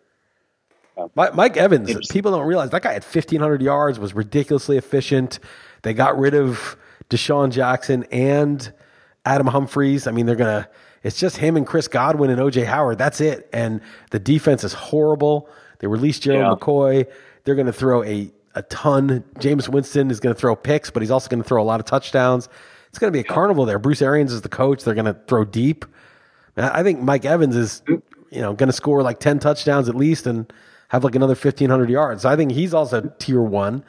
[1.14, 5.38] Mike, Mike Evans, people don't realize that guy had 1,500 yards, was ridiculously efficient.
[5.82, 6.76] They got rid of
[7.10, 8.72] DeSean Jackson and
[9.24, 10.06] Adam Humphries.
[10.06, 10.68] I mean, they're going to,
[11.02, 12.98] it's just him and Chris Godwin and OJ Howard.
[12.98, 13.48] That's it.
[13.52, 15.48] And the defense is horrible.
[15.78, 16.66] They released Gerald yeah.
[16.66, 17.06] McCoy.
[17.44, 19.24] They're going to throw a a ton.
[19.38, 21.80] Jameis Winston is going to throw picks, but he's also going to throw a lot
[21.80, 22.48] of touchdowns.
[22.88, 23.78] It's going to be a carnival there.
[23.78, 24.84] Bruce Arians is the coach.
[24.84, 25.84] They're going to throw deep.
[26.56, 28.02] I think Mike Evans is, mm.
[28.30, 30.52] you know, going to score like 10 touchdowns at least and
[30.88, 32.22] have like another 1500 yards.
[32.22, 33.82] So I think he's also tier 1.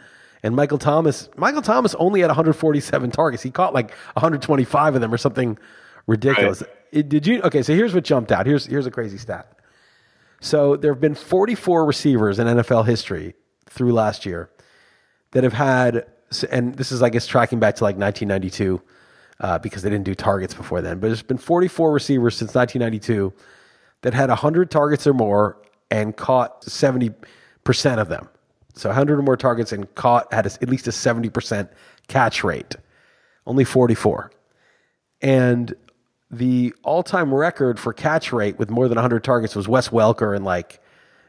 [0.44, 3.42] And Michael Thomas, Michael Thomas only had 147 targets.
[3.42, 5.58] He caught like 125 of them or something
[6.06, 6.62] ridiculous.
[6.62, 6.72] Right.
[6.92, 8.46] It, did you Okay, so here's what jumped out.
[8.46, 9.58] Here's here's a crazy stat.
[10.42, 13.34] So there have been 44 receivers in NFL history
[13.70, 14.50] through last year
[15.32, 16.06] that have had,
[16.52, 18.82] and this is, I guess, tracking back to like 1992
[19.40, 21.00] uh, because they didn't do targets before then.
[21.00, 23.34] But there's been 44 receivers since 1992
[24.02, 25.58] that had 100 targets or more
[25.90, 27.14] and caught 70%
[27.98, 28.28] of them.
[28.74, 31.70] So 100 or more targets and caught had at least a 70%
[32.08, 32.76] catch rate.
[33.46, 34.32] Only 44.
[35.22, 35.74] And
[36.32, 40.44] the all-time record for catch rate with more than 100 targets was Wes Welker in
[40.44, 40.82] like,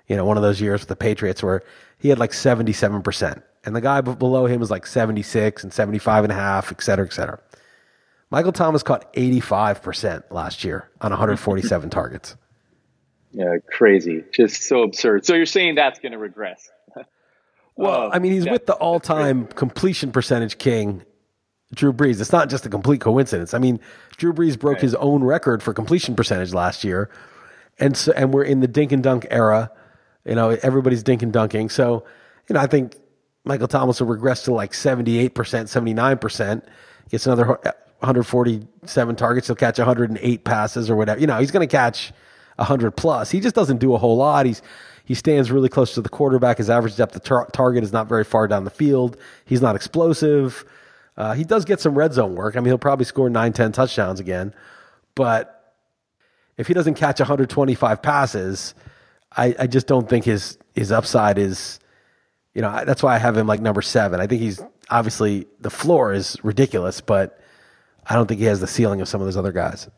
[0.08, 1.62] you know, one of those years with the Patriots where
[1.98, 6.32] he had like 77% and the guy below him was like 76 and 75 and
[6.32, 7.40] a half, et cetera, et cetera.
[8.30, 12.36] Michael Thomas caught 85% last year on 147 targets.
[13.32, 14.24] Yeah, crazy.
[14.32, 15.24] Just so absurd.
[15.24, 16.70] So you're saying that's going to regress?
[17.76, 21.02] Well, I mean, he's with the all time completion percentage king,
[21.74, 22.20] Drew Brees.
[22.20, 23.54] It's not just a complete coincidence.
[23.54, 23.80] I mean,
[24.16, 24.82] Drew Brees broke right.
[24.82, 27.10] his own record for completion percentage last year.
[27.78, 29.72] And so, and we're in the dink and dunk era.
[30.24, 31.68] You know, everybody's dink and dunking.
[31.68, 32.04] So,
[32.48, 32.94] you know, I think
[33.44, 36.62] Michael Thomas will regress to like 78%, 79%,
[37.10, 39.48] gets another uh, 147 targets.
[39.48, 41.20] He'll catch 108 passes or whatever.
[41.20, 42.12] You know, he's going to catch
[42.56, 43.30] 100 plus.
[43.30, 44.46] He just doesn't do a whole lot.
[44.46, 44.62] He's,
[45.04, 46.58] he stands really close to the quarterback.
[46.58, 49.16] His average depth of tar- target is not very far down the field.
[49.44, 50.64] He's not explosive.
[51.16, 52.56] Uh, he does get some red zone work.
[52.56, 54.54] I mean, he'll probably score 9, 10 touchdowns again.
[55.14, 55.74] But
[56.56, 58.74] if he doesn't catch 125 passes,
[59.36, 61.78] I, I just don't think his, his upside is
[62.54, 64.20] you know, that's why I have him like number seven.
[64.20, 67.40] I think he's obviously the floor is ridiculous, but
[68.06, 69.88] I don't think he has the ceiling of some of those other guys.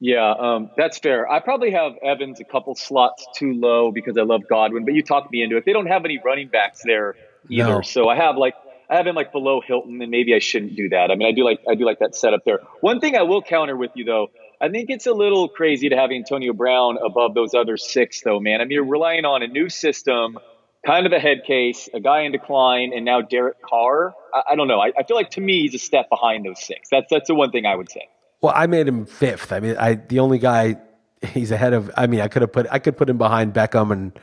[0.00, 1.30] Yeah, um, that's fair.
[1.30, 5.02] I probably have Evans a couple slots too low because I love Godwin, but you
[5.02, 5.64] talked me into it.
[5.66, 7.16] They don't have any running backs there
[7.50, 7.80] either, no.
[7.82, 8.54] so I have like
[8.88, 11.10] I have him like below Hilton, and maybe I shouldn't do that.
[11.10, 12.60] I mean, I do like I do like that setup there.
[12.80, 15.96] One thing I will counter with you though, I think it's a little crazy to
[15.96, 18.60] have Antonio Brown above those other six, though, man.
[18.60, 20.38] I mean, you're relying on a new system
[20.84, 24.14] kind of a head case, a guy in decline, and now Derek Carr.
[24.34, 24.80] I, I don't know.
[24.80, 26.88] I, I, feel like to me he's a step behind those six.
[26.90, 28.08] That's that's the one thing I would say.
[28.40, 29.52] Well, I made him fifth.
[29.52, 30.76] I mean, I the only guy
[31.22, 31.90] he's ahead of.
[31.96, 34.18] I mean, I could have put I could put him behind Beckham, and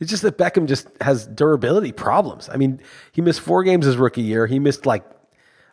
[0.00, 2.48] it's just that Beckham just has durability problems.
[2.48, 2.80] I mean,
[3.12, 4.46] he missed four games his rookie year.
[4.46, 5.04] He missed like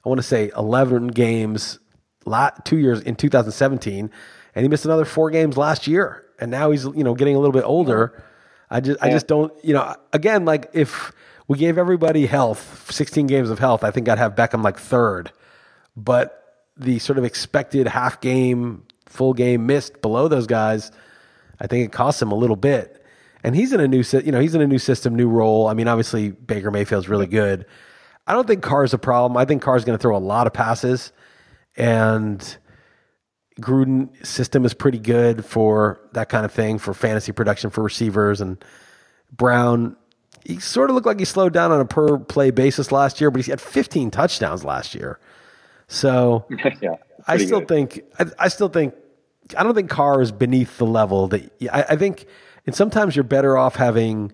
[0.06, 1.80] I want to say eleven games,
[2.26, 4.12] lot two years in 2017,
[4.56, 6.24] and he missed another four games last year.
[6.40, 8.24] And now he's you know getting a little bit older.
[8.70, 11.14] I just I just don't you know again like if
[11.48, 15.32] we gave everybody health 16 games of health I think I'd have Beckham like third
[15.96, 16.45] but
[16.78, 20.92] the sort of expected half game full game missed below those guys
[21.60, 23.04] I think it costs him a little bit.
[23.44, 25.68] And he's in a new you know he's in a new system new role.
[25.68, 27.66] I mean obviously Baker Mayfield's really good.
[28.28, 29.38] I don't think Carr's a problem.
[29.38, 31.12] I think Carr's going to throw a lot of passes.
[31.78, 32.58] And
[33.60, 38.42] Gruden system is pretty good for that kind of thing for fantasy production for receivers.
[38.42, 38.64] And
[39.32, 39.96] Brown
[40.44, 43.32] he sort of looked like he slowed down on a per play basis last year,
[43.32, 45.20] but he had 15 touchdowns last year.
[45.88, 46.46] So
[46.82, 46.96] yeah,
[47.28, 47.68] I still good.
[47.68, 48.94] think I, I, still think
[49.58, 52.26] I don't think Carr is beneath the level that I, I think
[52.66, 54.32] and sometimes you're better off having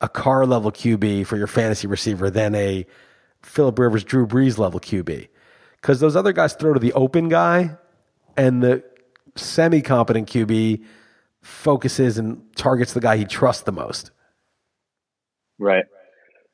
[0.00, 2.86] a Carr level QB for your fantasy receiver than a
[3.42, 5.28] Philip Rivers Drew Brees level QB.
[5.80, 7.76] Because those other guys throw to the open guy
[8.36, 8.82] and the
[9.36, 10.84] semi competent QB
[11.42, 14.10] focuses and targets the guy he trusts the most.
[15.58, 15.84] Right.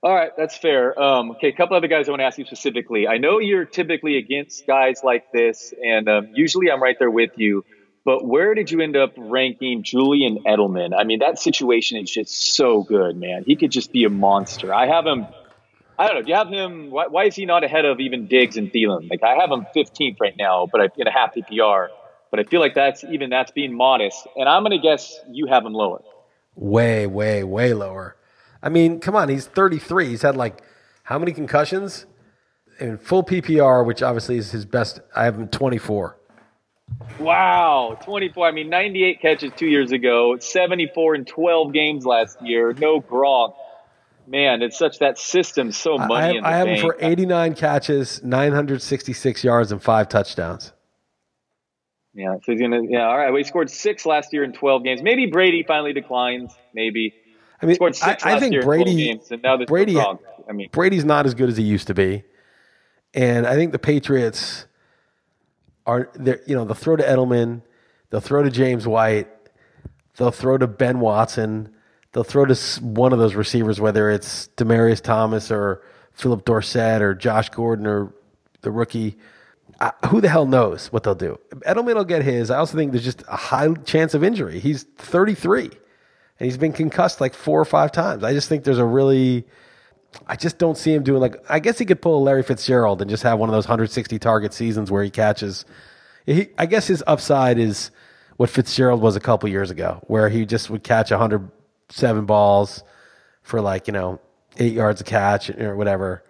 [0.02, 0.98] All right, that's fair.
[0.98, 3.06] Um, okay, a couple other guys I want to ask you specifically.
[3.06, 7.32] I know you're typically against guys like this, and um, usually I'm right there with
[7.36, 7.66] you.
[8.02, 10.98] But where did you end up ranking Julian Edelman?
[10.98, 13.44] I mean, that situation is just so good, man.
[13.46, 14.72] He could just be a monster.
[14.72, 15.26] I have him.
[15.98, 16.22] I don't know.
[16.22, 16.90] Do you have him?
[16.90, 19.10] Why, why is he not ahead of even Diggs and Thielen?
[19.10, 21.88] Like I have him 15th right now, but I in a half PPR.
[22.30, 24.26] But I feel like that's even that's being modest.
[24.34, 26.00] And I'm to guess you have him lower.
[26.54, 28.16] Way, way, way lower.
[28.62, 30.08] I mean, come on, he's 33.
[30.08, 30.62] He's had like
[31.04, 32.06] how many concussions?
[32.78, 35.00] In full PPR, which obviously is his best.
[35.14, 36.16] I have him 24.
[37.18, 38.46] Wow, 24.
[38.46, 42.72] I mean, 98 catches two years ago, 74 in 12 games last year.
[42.72, 43.54] No Gronk.
[44.26, 46.96] Man, it's such that system so money I have, in the I have him for
[47.00, 50.72] 89 catches, 966 yards, and five touchdowns.
[52.14, 52.82] Yeah, so he's gonna.
[52.88, 53.30] Yeah, all right.
[53.30, 55.02] Well, he scored six last year in 12 games.
[55.02, 56.52] Maybe Brady finally declines.
[56.74, 57.14] Maybe.
[57.62, 58.84] I mean, I, I think Brady.
[58.96, 59.30] games,
[59.66, 59.94] Brady.
[60.48, 62.24] I mean, Brady's not as good as he used to be,
[63.14, 64.66] and I think the Patriots
[65.86, 66.10] are.
[66.14, 67.62] they're- You know, they'll throw to Edelman,
[68.10, 69.28] they'll throw to James White,
[70.16, 71.68] they'll throw to Ben Watson,
[72.12, 77.14] they'll throw to one of those receivers, whether it's Demaryius Thomas or Phillip Dorsett or
[77.14, 78.12] Josh Gordon or
[78.62, 79.16] the rookie.
[79.82, 81.38] I, who the hell knows what they'll do?
[81.66, 82.50] Edelman will get his.
[82.50, 84.58] I also think there's just a high chance of injury.
[84.60, 85.70] He's 33
[86.40, 88.24] and he's been concussed like four or five times.
[88.24, 89.44] I just think there's a really,
[90.26, 93.02] I just don't see him doing like, I guess he could pull a Larry Fitzgerald
[93.02, 95.66] and just have one of those 160 target seasons where he catches.
[96.26, 97.90] He, I guess his upside is
[98.38, 102.82] what Fitzgerald was a couple years ago, where he just would catch 107 balls
[103.42, 104.18] for like, you know,
[104.56, 106.24] eight yards a catch or whatever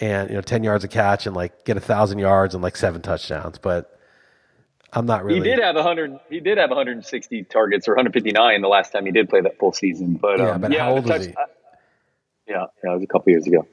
[0.00, 2.76] and you know 10 yards a catch and like get a thousand yards and like
[2.76, 3.99] seven touchdowns but
[4.92, 6.18] i'm not really he did have 100.
[6.28, 9.72] He did have 160 targets or 159 the last time he did play that full
[9.72, 10.14] season.
[10.14, 11.32] But Yeah, um, but how the old is he?
[11.36, 11.44] I-
[12.48, 13.64] yeah, yeah, it was a couple years ago.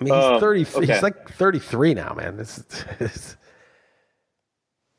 [0.00, 0.86] i mean he's Um, 30 okay.
[0.92, 2.62] he's like 33 now man this
[3.00, 3.36] is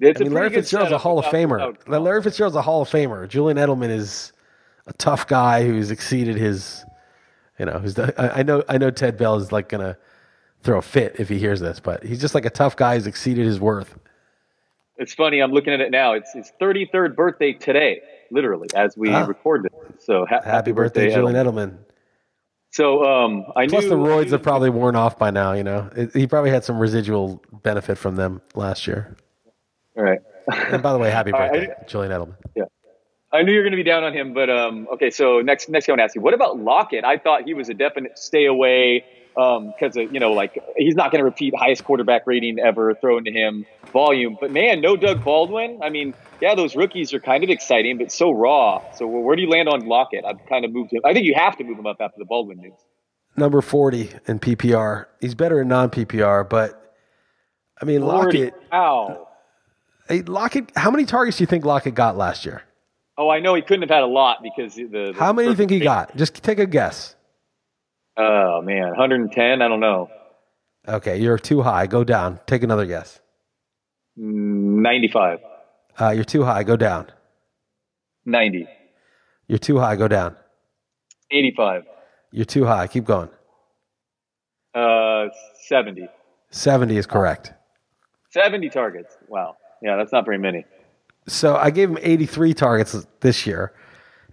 [0.04, 1.78] It's I mean, Larry Fitzgerald's a Hall of Famer.
[1.88, 3.28] Larry Fitzgerald's a Hall of Famer.
[3.30, 4.34] Julian Edelman is
[4.88, 6.84] a tough guy who's exceeded his,
[7.60, 9.96] you know, who's the, I, I know I know Ted Bell is like gonna
[10.64, 13.06] throw a fit if he hears this, but he's just like a tough guy who's
[13.06, 13.96] exceeded his worth.
[15.02, 15.40] It's funny.
[15.40, 16.14] I'm looking at it now.
[16.14, 19.26] It's his 33rd birthday today, literally, as we Ah.
[19.26, 20.06] record this.
[20.06, 21.78] So ha- Happy, birthday, Julian Edelman.
[22.70, 25.54] So um, I Plus knew the I roids knew- have probably worn off by now.
[25.54, 29.18] You know, It- he probably had some residual benefit from them last year.
[29.98, 30.20] All right.
[30.72, 32.36] And by the way, happy birthday, Julian Edelman.
[32.56, 32.66] Yeah.
[33.34, 35.10] I knew you were going to be down on him, but um, okay.
[35.10, 37.04] So next, next, I want to ask you, what about Lockett?
[37.06, 39.04] I thought he was a definite stay away
[39.38, 42.94] Um, because uh, you know, like he's not going to repeat highest quarterback rating ever
[42.96, 44.38] thrown to him volume.
[44.40, 45.80] But man, no Doug Baldwin.
[45.82, 48.82] I mean, yeah, those rookies are kind of exciting, but so raw.
[48.94, 50.26] So where do you land on Lockett?
[50.26, 51.02] I've kind of moved him.
[51.06, 52.74] I think you have to move him up after the Baldwin news.
[53.38, 55.06] Number forty in PPR.
[55.22, 56.96] He's better in non PPR, but
[57.82, 58.54] I mean Lockett.
[58.72, 59.30] Wow.
[60.10, 60.72] Hey, Lockett.
[60.76, 62.64] How many targets do you think Lockett got last year?
[63.18, 64.86] Oh, I know he couldn't have had a lot because the.
[64.86, 66.16] the How many do you think he got?
[66.18, 67.16] Just take a guess.
[68.24, 69.62] Oh man, 110.
[69.62, 70.10] I don't know.
[70.88, 71.88] Okay, you're too high.
[71.88, 72.40] Go down.
[72.46, 73.20] Take another guess.
[74.16, 75.40] 95,
[76.00, 76.64] Uh, you're too high.
[76.64, 77.08] Go down.
[78.26, 78.68] 90,
[79.48, 79.96] You're too high.
[79.96, 80.36] Go down.
[81.32, 81.84] 85,
[82.32, 82.88] You're too high.
[82.88, 83.30] Keep going.
[84.76, 85.28] uh,
[85.68, 86.08] 70.
[86.52, 87.54] 70 is correct.
[88.32, 89.18] 70 targets.
[89.28, 89.56] Wow.
[89.82, 90.66] Yeah, that's not very many.
[91.28, 93.74] So I gave him 83 targets this year.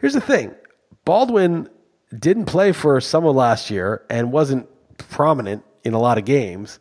[0.01, 0.55] Here's the thing
[1.05, 1.69] Baldwin
[2.17, 4.69] didn't play for some of last year and wasn't
[4.99, 6.79] prominent in a lot of games.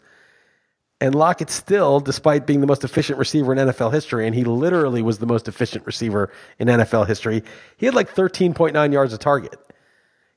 [1.00, 5.02] And Lockett still, despite being the most efficient receiver in NFL history, and he literally
[5.04, 7.44] was the most efficient receiver in NFL history,
[7.78, 9.60] he had like 13.9 yards a target.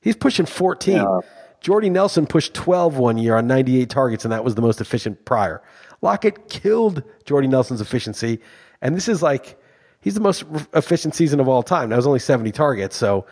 [0.01, 0.95] He's pushing 14.
[0.95, 1.19] Yeah.
[1.61, 5.25] Jordy Nelson pushed 12 one year on 98 targets, and that was the most efficient
[5.25, 5.61] prior.
[6.01, 8.39] Lockett killed Jordy Nelson's efficiency,
[8.81, 9.59] and this is like
[10.01, 11.91] he's the most efficient season of all time.
[11.91, 13.25] It was only 70 targets, so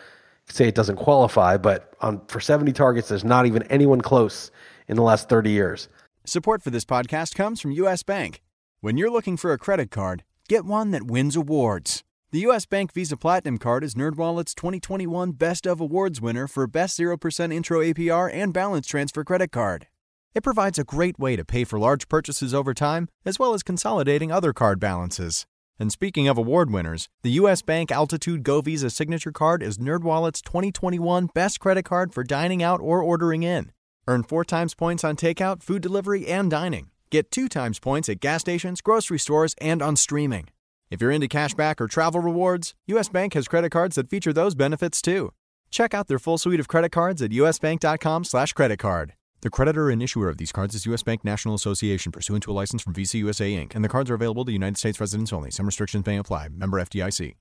[0.50, 4.52] say it doesn't qualify, but on, for 70 targets, there's not even anyone close
[4.88, 5.88] in the last 30 years.
[6.26, 8.04] Support for this podcast comes from U.S.
[8.04, 8.42] Bank.
[8.82, 12.04] When you're looking for a credit card, get one that wins awards.
[12.32, 12.66] The U.S.
[12.68, 17.80] Bank Visa Platinum Card is NerdWallet's 2021 Best of Awards winner for Best 0% Intro
[17.80, 19.88] APR and Balance Transfer Credit Card.
[20.36, 23.64] It provides a great way to pay for large purchases over time, as well as
[23.64, 25.48] consolidating other card balances.
[25.80, 27.62] And speaking of award winners, the U.S.
[27.62, 32.82] Bank Altitude Go Visa Signature Card is NerdWallet's 2021 Best Credit Card for dining out
[32.82, 33.72] or ordering in.
[34.06, 36.90] Earn four times points on takeout, food delivery, and dining.
[37.10, 40.50] Get two times points at gas stations, grocery stores, and on streaming.
[40.92, 43.08] If you're into cashback or travel rewards, U.S.
[43.08, 45.32] Bank has credit cards that feature those benefits too.
[45.72, 49.14] Check out their full suite of credit cards at usbank.com slash credit card.
[49.42, 51.02] The creditor and issuer of these cards is U.S.
[51.02, 54.14] Bank National Association pursuant to a license from Visa USA Inc., and the cards are
[54.14, 55.50] available to United States residents only.
[55.50, 56.50] Some restrictions may apply.
[56.50, 57.36] Member FDIC.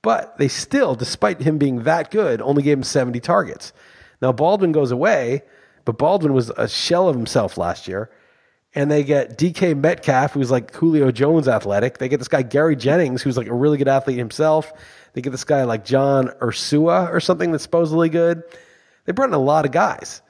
[0.00, 3.74] But they still, despite him being that good, only gave him 70 targets.
[4.22, 5.42] Now Baldwin goes away,
[5.84, 8.10] but Baldwin was a shell of himself last year.
[8.74, 11.98] And they get DK Metcalf, who's like Julio Jones athletic.
[11.98, 14.72] They get this guy Gary Jennings, who's like a really good athlete himself.
[15.12, 18.44] They get this guy like John Ursua or something that's supposedly good.
[19.04, 20.22] They brought in a lot of guys.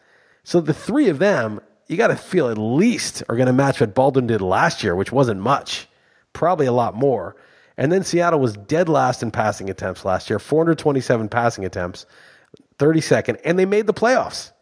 [0.49, 3.81] So the three of them, you got to feel at least are going to match
[3.81, 5.87] what Baldwin did last year, which wasn't much,
[6.33, 7.37] probably a lot more.
[7.77, 12.07] And then Seattle was dead last in passing attempts last year, 427 passing attempts,
[12.79, 14.53] 32nd, and they made the playoffs.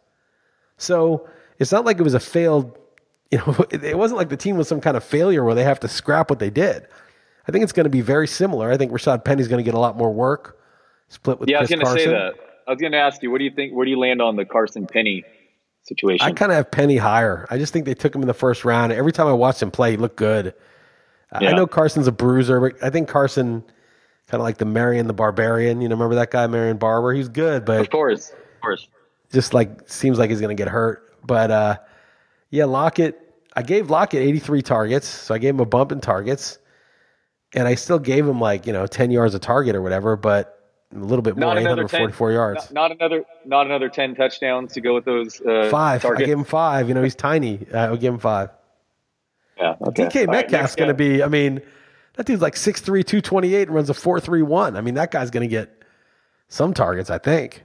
[0.75, 1.25] So
[1.57, 2.77] it's not like it was a failed,
[3.31, 5.79] you know, it wasn't like the team was some kind of failure where they have
[5.79, 6.85] to scrap what they did.
[7.47, 8.69] I think it's going to be very similar.
[8.69, 10.59] I think Rashad Penny's going to get a lot more work,
[11.07, 11.59] split with yeah.
[11.59, 12.33] Chris I was going to say that.
[12.67, 13.73] I was going to ask you, what do you think?
[13.73, 15.23] Where do you land on the Carson Penny
[15.87, 16.27] situation?
[16.27, 17.47] I kind of have Penny higher.
[17.49, 18.91] I just think they took him in the first round.
[18.93, 20.53] Every time I watched him play, he looked good.
[21.31, 23.61] I- I know Carson's a bruiser, but I think Carson,
[24.27, 25.81] kind of like the Marion the Barbarian.
[25.81, 27.13] You know, remember that guy, Marion Barber?
[27.13, 28.87] He's good, but of course, of course.
[29.31, 31.03] just like seems like he's going to get hurt.
[31.25, 31.77] But uh,
[32.49, 33.21] yeah, Lockett.
[33.55, 36.59] I gave Lockett 83 targets, so I gave him a bump in targets,
[37.55, 40.56] and I still gave him like you know 10 yards a target or whatever, but
[40.95, 42.71] a little bit more, Not another 10, yards.
[42.71, 46.01] Not, not another, not another ten touchdowns to go with those uh, Five.
[46.01, 46.23] targets.
[46.23, 46.87] I give him five.
[46.87, 47.65] You know, he's tiny.
[47.73, 48.49] I would give him five.
[49.57, 50.05] yeah, okay.
[50.05, 51.61] DK All right, Metcalf's next going to be, I mean,
[52.15, 54.77] that dude's like 6'3, 228 and runs a 4'3'1.
[54.77, 55.83] I mean, that guy's going to get
[56.47, 57.63] some targets, I think.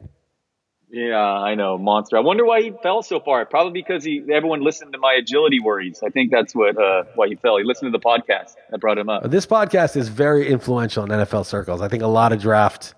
[0.91, 2.19] Yeah, I know, monster.
[2.19, 3.47] I wonder why he fell so far.
[3.47, 6.03] Probably because he everyone listened to my agility worries.
[6.05, 7.57] I think that's what uh, why he fell.
[7.57, 9.31] He listened to the podcast that brought him up.
[9.31, 11.81] This podcast is very influential in NFL circles.
[11.81, 12.95] I think a lot of draft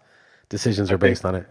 [0.48, 1.46] decisions are based on it.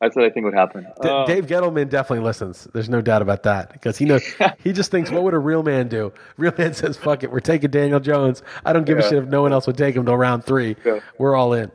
[0.00, 0.86] That's what I think would happen.
[1.02, 2.68] D- Uh, Dave Gettleman definitely listens.
[2.72, 4.22] There's no doubt about that because he knows
[4.62, 6.12] he just thinks, what would a real man do?
[6.36, 8.42] Real man says, "Fuck it, we're taking Daniel Jones.
[8.64, 10.76] I don't give a shit if no one else would take him till round three.
[10.84, 11.00] Yeah.
[11.18, 11.70] We're all in."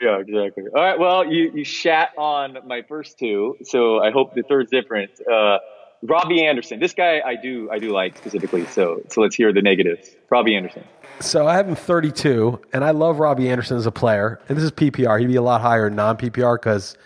[0.00, 0.64] Yeah, exactly.
[0.74, 0.98] All right.
[0.98, 5.10] Well, you you shat on my first two, so I hope the third's different.
[5.30, 5.58] Uh,
[6.02, 6.80] Robbie Anderson.
[6.80, 8.64] This guy I do I do like specifically.
[8.66, 10.16] So so let's hear the negatives.
[10.30, 10.84] Robbie Anderson.
[11.20, 14.38] So I have him 32, and I love Robbie Anderson as a player.
[14.48, 15.18] And this is PPR.
[15.18, 16.96] He'd be a lot higher in non PPR because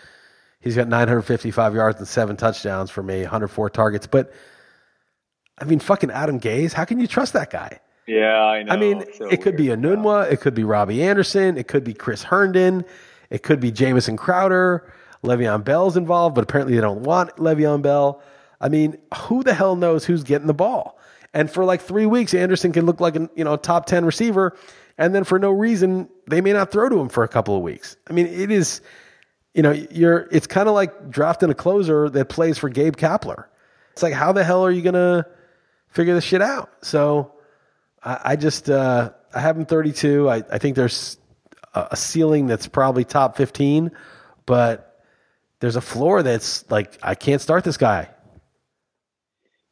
[0.59, 4.07] he's got 955 yards and seven touchdowns for me, 104 targets.
[4.07, 4.33] But
[5.57, 6.73] I mean, fucking Adam Gase.
[6.73, 7.79] How can you trust that guy?
[8.07, 8.73] Yeah, I know.
[8.73, 9.79] I mean, So it could be weird.
[9.79, 12.83] Enunwa, it could be Robbie Anderson, it could be Chris Herndon,
[13.29, 14.91] it could be Jamison Crowder.
[15.23, 18.21] Le'Veon Bell's involved, but apparently they don't want Le'Veon Bell.
[18.61, 20.97] I mean, who the hell knows who's getting the ball?
[21.33, 24.55] And for like three weeks, Anderson can look like a you know top ten receiver,
[24.97, 27.63] and then for no reason they may not throw to him for a couple of
[27.63, 27.97] weeks.
[28.07, 28.81] I mean, it is,
[29.53, 33.45] you know, you're it's kind of like drafting a closer that plays for Gabe Kapler.
[33.93, 35.25] It's like how the hell are you gonna
[35.87, 36.69] figure this shit out?
[36.81, 37.33] So
[38.03, 40.29] I, I just uh, I have him 32.
[40.29, 41.17] I, I think there's
[41.73, 43.91] a, a ceiling that's probably top 15,
[44.45, 45.01] but
[45.59, 48.09] there's a floor that's like I can't start this guy.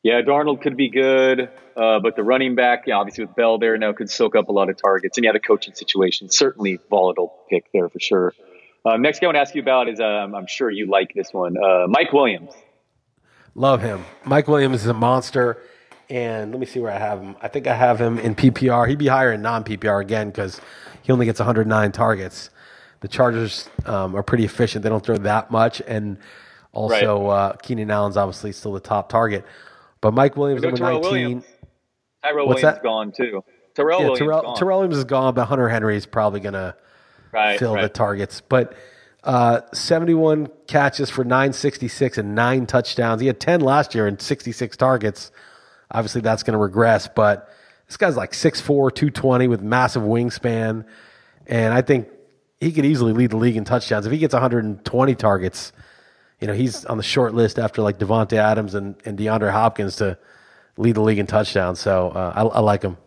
[0.01, 3.77] Yeah, Darnold could be good, uh, but the running back, yeah, obviously with Bell there
[3.77, 5.17] now, could soak up a lot of targets.
[5.17, 8.33] And yeah, the coaching situation certainly volatile pick there for sure.
[8.85, 11.13] Uh, next guy I want to ask you about is um, I'm sure you like
[11.13, 12.51] this one, uh, Mike Williams.
[13.55, 14.05] Love him.
[14.23, 15.61] Mike Williams is a monster.
[16.09, 17.35] And let me see where I have him.
[17.41, 18.87] I think I have him in PPR.
[18.87, 20.59] He'd be higher in non PPR again because
[21.03, 22.49] he only gets 109 targets.
[23.01, 24.83] The Chargers um, are pretty efficient.
[24.83, 25.81] They don't throw that much.
[25.85, 26.17] And
[26.71, 29.45] also, uh, Keenan Allen's obviously still the top target.
[30.01, 31.11] But Mike Williams, number Terrell 19.
[31.11, 31.45] Williams.
[32.23, 32.83] Tyrell What's Williams that?
[32.83, 33.43] gone too.
[33.75, 34.55] Terrell Yeah, Williams Terrell, gone.
[34.55, 36.75] Terrell Williams is gone, but Hunter Henry is probably going to
[37.31, 37.81] right, fill right.
[37.81, 38.41] the targets.
[38.41, 38.75] But
[39.23, 43.21] uh, 71 catches for 966 and nine touchdowns.
[43.21, 45.31] He had 10 last year and 66 targets.
[45.91, 47.49] Obviously, that's going to regress, but
[47.87, 50.85] this guy's like 6'4, 220 with massive wingspan.
[51.47, 52.07] And I think
[52.59, 54.05] he could easily lead the league in touchdowns.
[54.05, 55.73] If he gets 120 targets,
[56.39, 59.97] you know, he's on the short list after like Davante Adams and, and DeAndre Hopkins
[59.97, 60.17] to
[60.77, 61.79] lead the league in touchdowns.
[61.79, 62.97] So uh, I, I like him.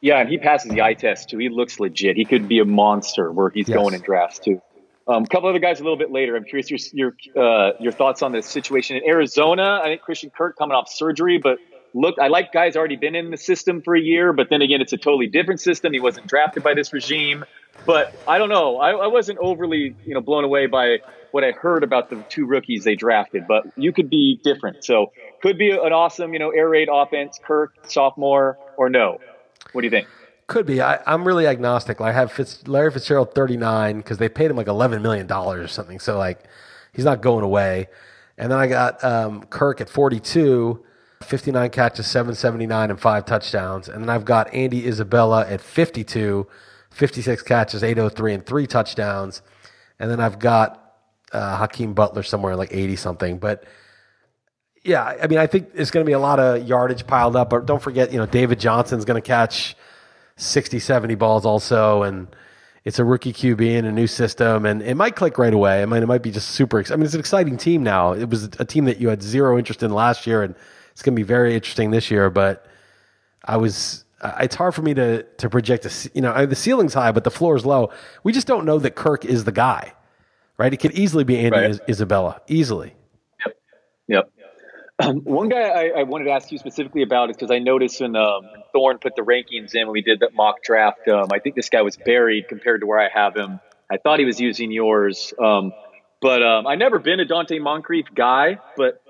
[0.00, 1.38] Yeah, and he passes the eye test too.
[1.38, 2.16] He looks legit.
[2.16, 3.76] He could be a monster where he's Yes.
[3.76, 4.62] going in drafts too.
[5.08, 6.36] Um, a couple other guys a little bit later.
[6.36, 9.80] I'm curious your your uh, your thoughts on this situation in Arizona.
[9.82, 11.58] I think Christian Kirk coming off surgery, but
[11.94, 14.80] look, I like guys already been in the system for a year, but then again,
[14.80, 15.92] it's a totally different system.
[15.92, 17.44] He wasn't drafted by this regime,
[17.86, 18.78] but I don't know.
[18.78, 20.98] I, I wasn't overly you know blown away by
[21.30, 24.84] what I heard about the two rookies they drafted, but you could be different.
[24.84, 25.12] So
[25.42, 27.38] could be an awesome you know air raid offense.
[27.42, 29.20] Kirk sophomore or no?
[29.72, 30.08] What do you think?
[30.48, 30.80] Could be.
[30.80, 32.00] I, I'm really agnostic.
[32.00, 35.68] Like, I have Fitz, Larry Fitzgerald 39 because they paid him like $11 million or
[35.68, 36.00] something.
[36.00, 36.44] So, like,
[36.94, 37.88] he's not going away.
[38.38, 40.82] And then I got um, Kirk at 42,
[41.22, 43.88] 59 catches, 779, and five touchdowns.
[43.88, 46.46] And then I've got Andy Isabella at 52,
[46.90, 49.42] 56 catches, 803, and three touchdowns.
[49.98, 50.94] And then I've got
[51.32, 53.38] uh, Hakeem Butler somewhere like 80 something.
[53.38, 53.64] But
[54.84, 57.50] yeah, I mean, I think it's going to be a lot of yardage piled up.
[57.50, 59.76] But don't forget, you know, David Johnson's going to catch
[60.36, 62.04] 60, 70 balls also.
[62.04, 62.28] And
[62.84, 64.64] it's a rookie QB in a new system.
[64.64, 65.82] And it might click right away.
[65.82, 66.82] I mean, it might be just super.
[66.90, 68.12] I mean, it's an exciting team now.
[68.12, 70.42] It was a team that you had zero interest in last year.
[70.42, 70.54] And
[70.98, 72.28] it's going to be very interesting this year.
[72.28, 72.66] But
[73.44, 74.04] I was.
[74.40, 75.86] It's hard for me to to project.
[75.86, 77.92] A, you know, the ceiling's high, but the floor is low.
[78.24, 79.92] We just don't know that Kirk is the guy,
[80.56, 80.74] right?
[80.74, 81.80] It could easily be Andy Right.
[81.88, 82.96] Isabella, easily.
[84.08, 84.28] Yep.
[84.98, 88.00] Um, one guy I, I wanted to ask you specifically about is because I noticed
[88.00, 91.06] when um, when Thorne put the rankings in when we did that mock draft.
[91.06, 93.60] Um, I think this guy was buried compared to where I have him.
[93.88, 95.72] I thought he was using yours, um,
[96.20, 98.58] but um, I never been a Donte Moncrief guy.
[98.76, 99.00] But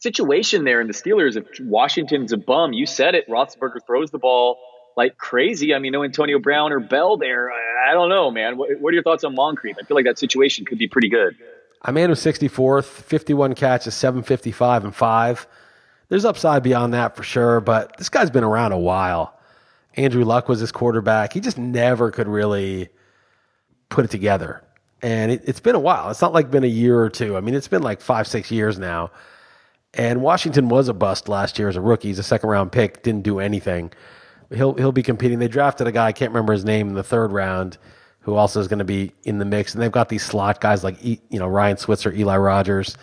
[0.00, 3.28] situation there in the Steelers, if Washington's a bum, you said it.
[3.28, 4.58] Roethlisberger throws the ball
[4.96, 5.74] like crazy.
[5.74, 7.50] I mean, no Antonio Brown or Bell there.
[7.50, 8.56] I, I don't know, man.
[8.56, 9.76] What, what are your thoughts on Moncrief?
[9.80, 11.36] I feel like that situation could be pretty good.
[11.82, 15.46] I man was 64th, 51 catches, 755 and 5.
[16.08, 19.38] There's upside beyond that for sure, but this guy's been around a while.
[19.94, 21.32] Andrew Luck was his quarterback.
[21.32, 22.90] He just never could really
[23.88, 24.62] put it together.
[25.02, 26.10] And it, it's been a while.
[26.10, 27.36] It's not like been a year or two.
[27.36, 29.10] I mean, it's been like five, six years now.
[29.94, 32.08] And Washington was a bust last year as a rookie.
[32.08, 33.92] He's a second round pick, didn't do anything.
[34.54, 35.38] He'll he'll be competing.
[35.38, 37.78] They drafted a guy, I can't remember his name in the third round,
[38.20, 39.74] who also is going to be in the mix.
[39.74, 42.96] And they've got these slot guys like you know Ryan Switzer, Eli Rogers,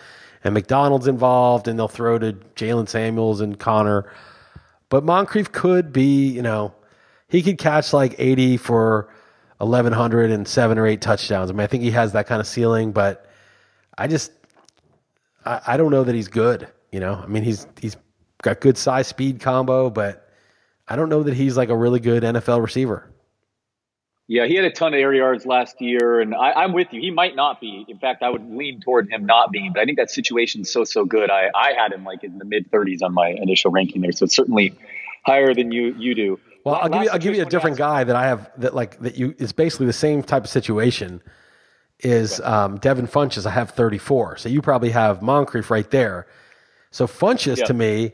[0.44, 4.10] and McDonald's involved, and they'll throw to Jaylen Samuels and Conner.
[4.88, 6.74] But Moncrief could be, you know,
[7.28, 9.08] he could catch like 80 for
[9.58, 11.50] 1,100 and seven or eight touchdowns.
[11.50, 13.26] I mean, I think he has that kind of ceiling, but
[13.98, 14.32] I just,
[15.44, 16.68] I, I don't know that he's good.
[16.92, 17.96] You know, I mean, he's he's
[18.42, 20.28] got good size speed combo, but
[20.86, 23.10] I don't know that he's like a really good NFL receiver.
[24.30, 27.00] Yeah, he had a ton of air yards last year, and I, I'm with you.
[27.00, 27.86] He might not be.
[27.88, 29.72] In fact, I would lean toward him not being.
[29.72, 31.30] But I think that situation's so so good.
[31.30, 34.24] I I had him like in the mid 30s on my initial ranking there, so
[34.24, 34.74] it's certainly
[35.24, 36.40] higher than you you do.
[36.64, 38.98] Well, I'll give you I'll give you a different guy that I have that like
[39.00, 41.22] that you is basically the same type of situation.
[42.00, 43.44] Is um, Devin Funchess?
[43.44, 46.28] I have 34, so you probably have Moncrief right there.
[46.90, 47.64] So Funchess Yeah.
[47.66, 48.12] to me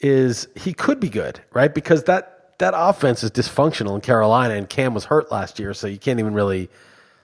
[0.00, 1.72] is he could be good, right?
[1.72, 5.86] Because that that offense is dysfunctional in Carolina, and Cam was hurt last year, so
[5.86, 6.68] you can't even really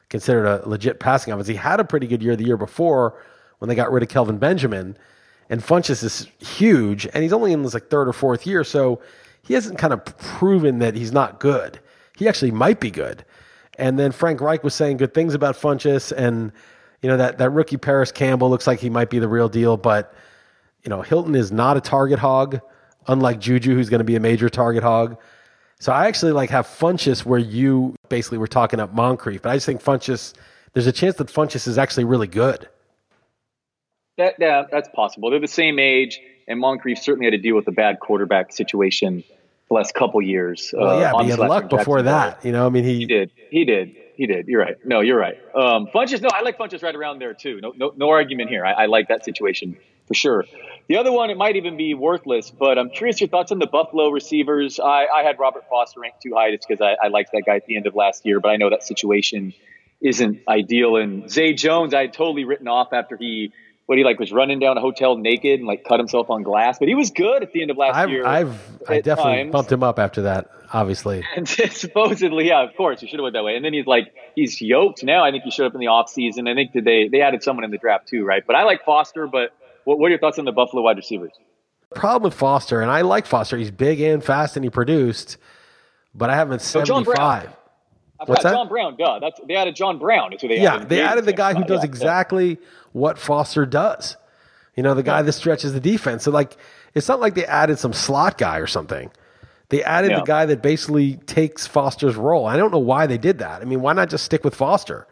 [0.08, 1.46] consider it a legit passing offense.
[1.46, 3.14] He had a pretty good year the year before
[3.58, 4.96] when they got rid of Kelvin Benjamin,
[5.50, 9.00] and Funchess is huge, and he's only in his like third or fourth year, so
[9.42, 11.80] he hasn't kind of proven that he's not good.
[12.16, 13.24] He actually might be good.
[13.78, 16.50] And then Frank Reich was saying good things about Funchess, and
[17.02, 19.76] you know that that rookie Parris Campbell looks like he might be the real deal,
[19.76, 20.14] but
[20.86, 22.60] you know Hilton is not a target hog,
[23.08, 25.18] unlike Juju, who's going to be a major target hog.
[25.80, 29.56] So I actually like have Funchess where you basically were talking up Moncrief, but I
[29.56, 30.32] just think Funchess.
[30.72, 32.68] There's a chance that Funchess is actually really good.
[34.18, 35.30] That, yeah, that's possible.
[35.30, 39.24] They're the same age, and Moncrief certainly had to deal with a bad quarterback situation
[39.68, 40.72] the last couple years.
[40.76, 42.44] Well, uh, yeah, but he had luck before that.
[42.44, 43.30] You know, I mean, he, He did.
[43.50, 43.96] He did.
[44.16, 44.46] He did.
[44.48, 44.76] You're right.
[44.84, 45.36] No, you're right.
[45.54, 47.60] Um, Funchess, no, I like Funchess right around there too.
[47.60, 48.64] No, no, no argument here.
[48.64, 49.76] I, I like that situation
[50.06, 50.44] for sure.
[50.88, 53.66] The other one, it might even be worthless, but I'm curious your thoughts on the
[53.66, 54.78] Buffalo receivers.
[54.78, 57.56] I, I had Robert Foster ranked too high just because I, I liked that guy
[57.56, 59.52] at the end of last year, but I know that situation
[60.00, 60.96] isn't ideal.
[60.96, 63.52] And Zay Jones, I had totally written off after he,
[63.86, 66.78] what he like was running down a hotel naked and like cut himself on glass,
[66.78, 68.24] but he was good at the end of last I've, year.
[68.24, 68.56] I've
[68.88, 69.52] I definitely times.
[69.52, 70.50] bumped him up after that.
[70.72, 73.56] Obviously, And supposedly, yeah, of course, you should have went that way.
[73.56, 75.24] And then he's like, he's yoked now.
[75.24, 76.48] I think he showed up in the offseason.
[76.50, 78.44] I think that they they added someone in the draft too, right?
[78.44, 79.28] But I like Foster.
[79.28, 79.52] But
[79.86, 81.32] what, what are your thoughts on the Buffalo wide receivers?
[81.94, 83.56] problem with Foster, and I like Foster.
[83.56, 85.38] He's big and fast, and he produced.
[86.14, 87.50] But I haven't So seventy-five.
[88.20, 88.56] I've What's got that?
[88.56, 88.96] John Brown.
[88.96, 90.32] Duh, that's they added John Brown.
[90.32, 90.88] Is who they Yeah, added.
[90.88, 91.86] they added the guy who does yeah.
[91.86, 92.58] exactly
[92.92, 94.16] what Foster does.
[94.74, 96.24] You know, the guy that stretches the defense.
[96.24, 96.56] So, like,
[96.94, 99.10] it's not like they added some slot guy or something.
[99.68, 102.46] They added the guy that basically takes Foster's role.
[102.46, 103.62] I don't know why they did that.
[103.62, 105.06] I mean, why not just stick with Foster?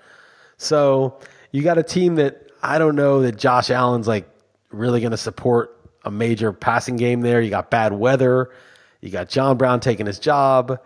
[0.58, 1.18] So
[1.50, 4.28] you got a team that I don't know that Josh Allen's like
[4.74, 7.40] really going to support a major passing game there.
[7.40, 8.50] You got bad weather.
[9.00, 10.80] You got John Brown taking his job.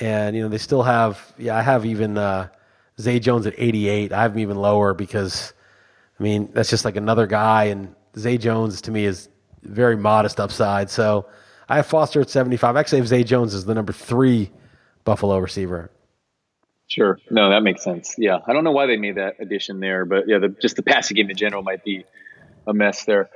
[0.00, 2.48] And, you know, they still have, yeah, I have even uh,
[3.00, 4.12] Zay Jones at 88.
[4.12, 5.52] I have him even lower because,
[6.18, 7.64] I mean, that's just like another guy.
[7.64, 9.28] And Zay Jones to me is
[9.62, 10.90] very modest upside.
[10.90, 11.26] So
[11.68, 12.76] I have Foster at 75.
[12.76, 14.50] Actually, I have Zay Jones as the number three
[15.04, 15.90] Buffalo receiver.
[16.88, 17.18] Sure.
[17.30, 18.14] No, that makes sense.
[18.18, 18.38] Yeah.
[18.46, 21.16] I don't know why they made that addition there, but yeah, the, just the passing
[21.16, 22.04] game in general might be
[22.66, 23.30] a mess there.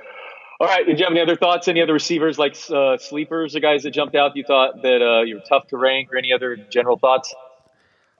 [0.59, 0.85] All right.
[0.85, 1.67] Did you have any other thoughts?
[1.67, 5.21] Any other receivers like uh, sleepers or guys that jumped out you thought that uh,
[5.21, 7.33] you were tough to rank or any other general thoughts?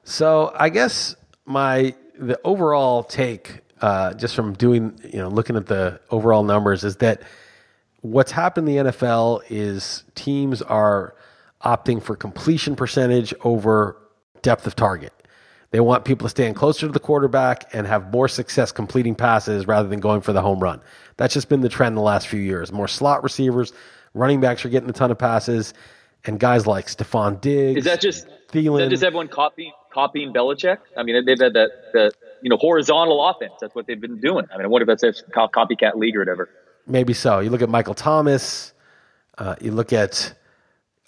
[0.04, 5.66] So I guess my the overall take, uh, just from doing you know looking at
[5.66, 7.24] the overall numbers, is that
[8.02, 11.16] what's happened in the NFL is teams are
[11.64, 13.98] opting for completion percentage over
[14.44, 15.12] depth of target.
[15.72, 19.68] They want people to stand closer to the quarterback and have more success completing passes
[19.68, 20.82] rather than going for the home run.
[21.18, 22.72] That's just been the trend in the last few years.
[22.72, 23.74] More slot receivers,
[24.14, 25.74] running backs are getting a ton of passes,
[26.26, 27.80] and guys like Stefon Diggs.
[27.80, 28.80] Is that just Thielen?
[28.80, 30.78] Is that just everyone copying copying Belichick?
[30.96, 33.54] I mean, they've had that that you know horizontal offense.
[33.60, 34.46] That's what they've been doing.
[34.54, 36.50] I mean, I wonder if that's a copycat league or whatever.
[36.86, 37.40] Maybe so.
[37.40, 38.74] You look at Michael Thomas.
[39.38, 40.34] Uh, you look at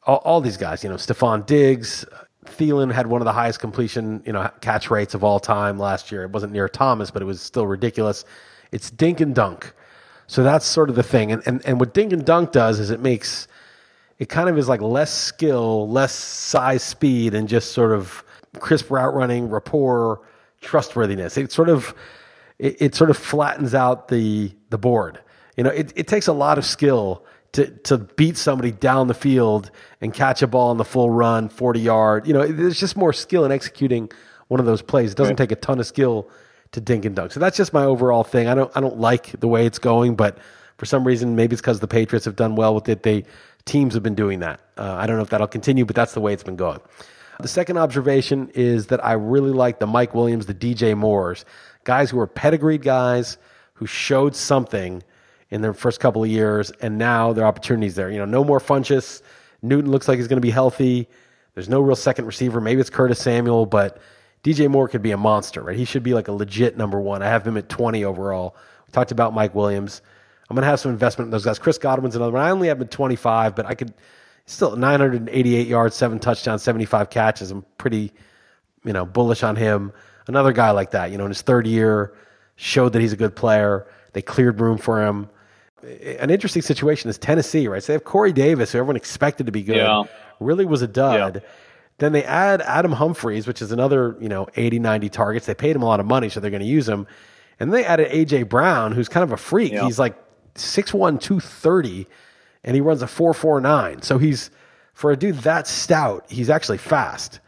[0.05, 0.83] all, all, these guys.
[0.83, 2.05] You know, Stefon Diggs.
[2.49, 6.11] Thielen had one of the highest completion, you know, catch rates of all time last
[6.11, 6.23] year.
[6.23, 8.25] It wasn't near Thomas, but it was still ridiculous.
[8.71, 9.73] It's dink and dunk.
[10.27, 11.31] So that's sort of the thing.
[11.31, 13.47] And, and, and what dink and dunk does is it makes
[14.19, 18.23] it kind of is like less skill, less size, speed, and just sort of
[18.59, 20.21] crisp route running, rapport,
[20.61, 21.37] trustworthiness.
[21.37, 21.95] It sort of
[22.59, 25.19] it, it sort of flattens out the the board.
[25.55, 29.13] You know, it, it takes a lot of skill to to beat somebody down the
[29.13, 29.71] field
[30.01, 32.27] and catch a ball on the full run, forty yard.
[32.27, 34.11] You know, there's just more skill in executing
[34.47, 35.11] one of those plays.
[35.11, 35.49] It doesn't right.
[35.49, 36.29] take a ton of skill
[36.71, 37.31] to dink and dunk.
[37.31, 38.47] So that's just my overall thing.
[38.47, 40.37] I don't I don't like the way it's going, but
[40.77, 43.03] for some reason, maybe it's because the Patriots have done well with it.
[43.03, 43.25] They
[43.65, 44.59] teams have been doing that.
[44.77, 46.79] Uh, I don't know if that'll continue, but that's the way it's been going.
[47.41, 51.45] The second observation is that I really like the Mike Williams, the DJ Moores,
[51.85, 53.37] guys who are pedigreed guys
[53.73, 55.03] who showed something
[55.51, 58.11] in their first couple of years, and now their opportunities there.
[58.11, 59.21] You know, no more Funchess.
[59.61, 61.07] Newton looks like he's going to be healthy.
[61.55, 62.61] There's no real second receiver.
[62.61, 63.99] Maybe it's Curtis Samuel, but
[64.43, 65.75] DJ Moore could be a monster, right?
[65.75, 67.21] He should be like a legit number one.
[67.21, 68.55] I have him at 20 overall.
[68.87, 70.01] We talked about Mike Williams.
[70.49, 71.59] I'm going to have some investment in those guys.
[71.59, 72.41] Chris Godwin's another one.
[72.41, 73.93] I only have him at 25, but I could
[74.45, 77.51] still 988 yards, seven touchdowns, 75 catches.
[77.51, 78.11] I'm pretty,
[78.83, 79.91] you know, bullish on him.
[80.27, 82.13] Another guy like that, you know, in his third year,
[82.55, 83.87] showed that he's a good player.
[84.13, 85.29] They cleared room for him.
[85.83, 87.81] An interesting situation is Tennessee, right?
[87.81, 90.03] So they have Corey Davis, who everyone expected to be good, yeah.
[90.39, 91.35] really was a dud.
[91.35, 91.41] Yeah.
[91.99, 95.45] Then they add Adam Humphries, which is another, you know, 80, 90 targets.
[95.45, 97.07] They paid him a lot of money, so they're going to use him.
[97.59, 98.43] And they added A.J.
[98.43, 99.73] Brown, who's kind of a freak.
[99.73, 99.83] Yeah.
[99.83, 100.15] He's like
[100.55, 102.07] 6'1, 230
[102.63, 104.01] and he runs a 449.
[104.01, 104.51] So he's
[104.93, 107.39] for a dude that stout, he's actually fast.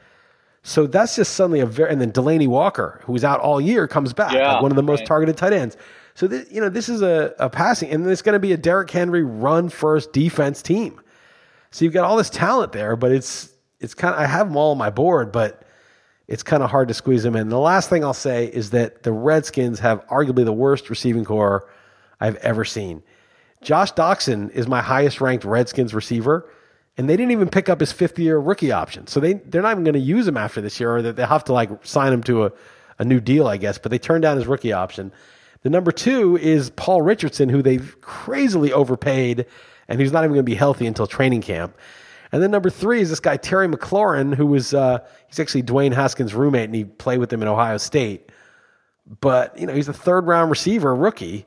[0.64, 3.88] So that's just suddenly a very and then Delanie Walker, who was out all year,
[3.88, 5.08] comes back, yeah, like one of the most right.
[5.08, 5.76] targeted tight ends.
[6.22, 8.58] So this, you know, this is a, a passing, and it's going to be a
[8.58, 11.02] Derrick Henry run first defense team.
[11.72, 13.50] So you've got all this talent there, but it's
[13.80, 15.64] it's kind of I have them all on my board, but
[16.28, 17.50] it's kind of hard to squeeze them in.
[17.50, 21.68] The last thing I'll say is that the Redskins have arguably the worst receiving core
[22.20, 23.02] I've ever seen.
[23.64, 26.48] Josh Doctson is my highest ranked Redskins receiver,
[27.00, 29.08] and they didn't even pick up his fifth year rookie option.
[29.08, 31.46] So they, they're not even going to use him after this year, or they have
[31.46, 32.52] to like sign him to a,
[33.00, 33.80] a new deal, I guess.
[33.80, 35.12] But they turned down his rookie option.
[35.64, 39.46] The number two is Paul Richardson, who they've crazily overpaid,
[39.88, 41.78] and he's not even going to be healthy until training camp.
[42.32, 45.94] And then number three is this guy Terry McLaurin, who was uh, he's actually Dwayne
[45.94, 48.32] Haskins' roommate, and he played with him in Ohio State.
[49.20, 51.46] But you know he's a third round receiver, rookie,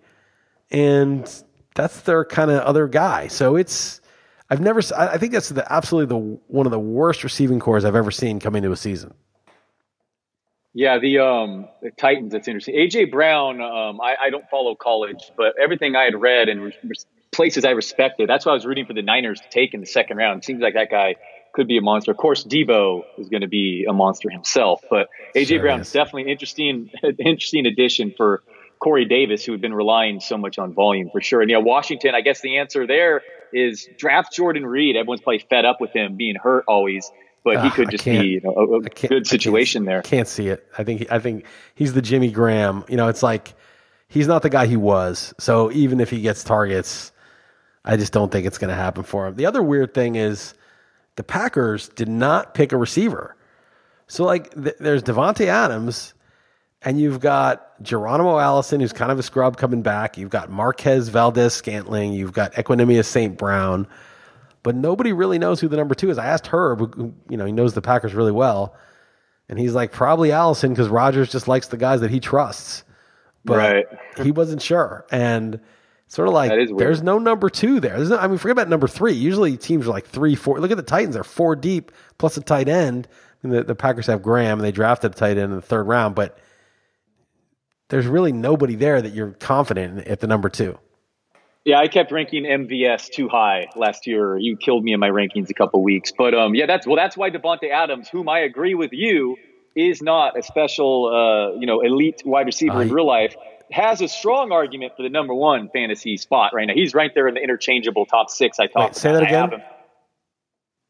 [0.71, 1.29] and
[1.75, 3.29] that's their kind of other guy.
[3.29, 4.01] So it's
[4.51, 7.97] I've never I think that's the absolutely the one of the worst receiving cores I've
[7.97, 9.15] ever seen come into a season.
[10.75, 12.33] Yeah, the um the Titans.
[12.33, 12.75] That's interesting.
[12.75, 13.61] AJ Brown.
[13.61, 16.95] Um, I, I don't follow college, but everything I had read and re-
[17.31, 18.29] places I respected.
[18.29, 20.43] That's why I was rooting for the Niners to take in the second round.
[20.43, 21.15] It seems like that guy
[21.53, 22.11] could be a monster.
[22.11, 25.93] Of course, Deebo is going to be a monster himself, but AJ sure Brown is
[25.93, 28.43] definitely interesting, interesting addition for
[28.81, 31.41] Corey Davis, who had been relying so much on volume for sure.
[31.41, 33.23] And yeah, Washington, I guess the answer there
[33.53, 34.97] is draft Jordan Reed.
[34.97, 37.11] Everyone's probably fed up with him being hurt always,
[37.45, 40.03] but he ah, could just be you know, a, a good situation there.
[40.03, 40.67] Can't see it.
[40.79, 42.85] I think I think he's the Jimmy Graham.
[42.89, 43.55] You know, it's like
[44.09, 45.35] he's not the guy he was.
[45.39, 47.13] So even if he gets targets,
[47.85, 49.35] I just don't think it's going to happen for him.
[49.35, 50.55] The other weird thing is
[51.17, 53.37] the Packers did not pick a receiver.
[54.07, 56.15] So like th- there's Davante Adams
[56.83, 60.19] and you've got Geronimo Allison, who's kind of a scrub coming back.
[60.19, 62.13] You've got Marquez Valdes Scantling.
[62.13, 63.37] You've got Equanimeous St.
[63.37, 63.87] Brown.
[64.65, 66.19] But nobody really knows who the number two is.
[66.19, 68.75] I asked Herb, who, you know, he knows the Packers really well.
[69.49, 72.83] And he's like, probably Allison, because Rodgers just likes the guys that he trusts.
[73.45, 73.87] But right.
[74.23, 75.05] he wasn't sure.
[75.13, 75.61] And
[76.09, 77.99] sort of like, there's no number two there.
[77.99, 79.13] No, I mean, forget about number three.
[79.13, 80.59] Usually teams are like three, four.
[80.59, 81.13] Look at the Titans.
[81.15, 83.07] They're four deep plus a tight end.
[83.43, 84.61] the, the Packers have Graham.
[84.61, 86.39] And they drafted a tight end in the third round, but
[87.91, 90.79] there's really nobody there that you're confident in at the number two.
[91.65, 94.37] Yeah, I kept ranking MVS too high last year.
[94.37, 97.17] You killed me in my rankings a couple weeks, but um, yeah, that's well, that's
[97.17, 99.37] why Davante Adams, whom I agree with you,
[99.75, 103.35] is not a special, uh, you know, elite wide receiver uh, in real life.
[103.71, 106.75] Has a strong argument for the number one fantasy spot right now.
[106.75, 108.61] He's right there in the interchangeable top six.
[108.61, 108.97] I talked.
[108.97, 109.63] Say that again.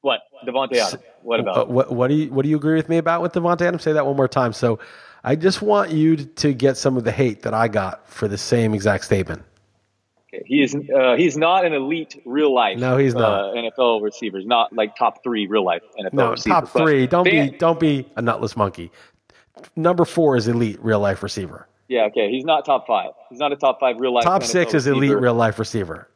[0.01, 1.03] What Davante Adams?
[1.23, 1.57] What about?
[1.57, 3.85] Uh, what, what do you what do you agree with me about with Davante Adams?
[3.85, 4.53] Say that one more time.
[4.53, 4.81] So,
[5.23, 8.37] I just want you to get some of the hate that I got for the
[8.37, 9.45] same exact statement.
[10.47, 12.79] He is uh, he's not an elite real life.
[12.79, 14.39] No, he's not uh, NFL receiver.
[14.39, 16.55] He's not like top three real life NFL no, receiver.
[16.55, 17.07] top three.
[17.07, 18.91] Don't fan- be don't be a nutless monkey.
[19.77, 21.69] Number four is elite real life receiver.
[21.89, 22.31] Yeah, okay.
[22.31, 23.11] He's not top five.
[23.31, 24.25] He's not a top five real life.
[24.25, 26.09] Top NFL six is elite real life receiver.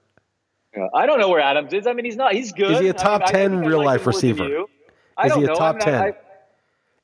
[0.77, 0.87] Yeah.
[0.95, 1.87] I don't know where Adams is.
[1.87, 2.35] I mean, he's not.
[2.35, 2.73] He's good.
[2.73, 4.65] Is he a top I mean, ten real life receiver?
[5.25, 6.15] Is he a top I mean, ten?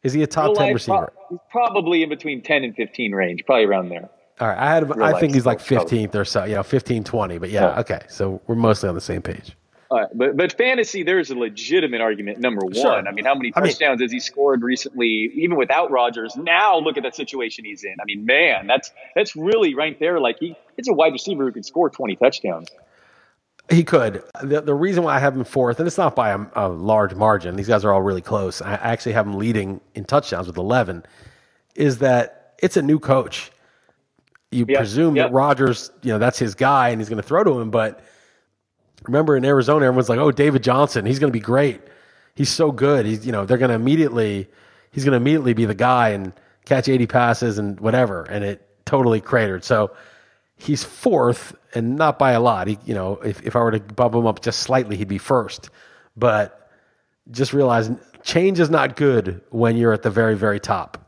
[0.03, 1.12] Is he a top ten receiver?
[1.15, 4.09] Pro- he's probably in between ten and fifteen range, probably around there.
[4.41, 5.01] All right, I had.
[5.01, 6.45] I think he's like fifteenth or so.
[6.45, 7.39] You know, 15, 20.
[7.39, 8.01] But yeah, yeah, okay.
[8.09, 9.57] So we're mostly on the same page.
[9.91, 12.41] All right, but but fantasy, there's a legitimate argument.
[12.41, 13.07] Number one, sure.
[13.07, 16.35] I mean, how many touchdowns I mean, has he scored recently, even without Rodgers?
[16.37, 17.95] Now look at that situation he's in.
[18.01, 20.18] I mean, man, that's that's really right there.
[20.18, 22.70] Like he, it's a wide receiver who could score twenty touchdowns.
[23.70, 24.24] He could.
[24.43, 27.14] The, the reason why I have him fourth, and it's not by a, a large
[27.14, 27.55] margin.
[27.55, 28.61] These guys are all really close.
[28.61, 31.05] I actually have him leading in touchdowns with eleven.
[31.76, 33.53] Is that it's a new coach
[34.55, 37.61] you presume that Rodgers, you know, that's his guy and he's going to throw to
[37.61, 37.70] him.
[37.70, 38.00] But
[39.05, 41.80] remember in Arizona, everyone's like, oh, David Johnson, he's going to be great.
[42.34, 43.07] He's so good.
[43.07, 44.48] He's, you know, they're going to immediately,
[44.90, 46.32] he's going to immediately be the guy and
[46.64, 48.22] catch 80 passes and whatever.
[48.24, 49.64] And it totally cratered.
[49.64, 49.92] So
[50.57, 52.68] he's fourth and not by a lot.
[52.68, 55.18] He, you know, if, if I were to bump him up just slightly, he'd be
[55.18, 55.70] first.
[56.16, 56.70] But
[57.30, 57.90] just realize
[58.22, 60.98] change is not good when you're at the very, very top.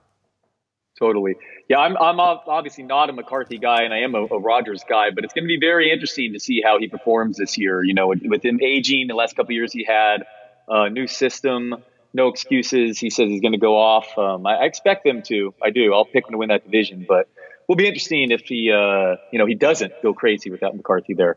[0.98, 1.36] Totally.
[1.68, 5.10] Yeah, I'm, I'm obviously not a McCarthy guy, and I am a, a Rodgers guy,
[5.10, 7.82] but it's going to be very interesting to see how he performs this year.
[7.82, 10.24] You know, with, him aging, the last couple years he had
[10.68, 11.74] a uh, new system,
[12.14, 12.98] no excuses.
[12.98, 14.06] He says he's going to go off.
[14.16, 15.54] Um, I, expect them to.
[15.62, 15.92] I do.
[15.92, 17.28] I'll pick him to win that division, but
[17.66, 21.36] will be interesting if he, uh, you know, he doesn't go crazy without McCarthy there.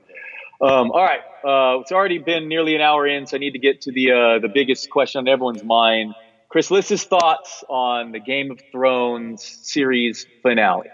[0.62, 3.60] Um, all right, uh, it's already been nearly an hour in, so I need to
[3.60, 6.14] get to the uh, the biggest question on everyone's mind.
[6.50, 10.90] Chris Liss's thoughts on the Game of Thrones series finale.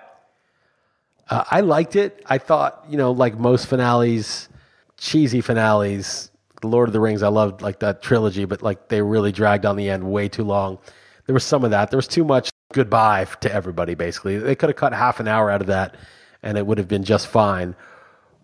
[1.29, 2.21] Uh, I liked it.
[2.25, 4.49] I thought, you know, like most finales,
[4.97, 6.29] cheesy finales,
[6.61, 9.65] The Lord of the Rings, I loved like that trilogy, but like they really dragged
[9.65, 10.77] on the end way too long.
[11.25, 11.89] There was some of that.
[11.89, 14.37] There was too much goodbye to everybody, basically.
[14.37, 15.95] They could have cut half an hour out of that
[16.43, 17.75] and it would have been just fine.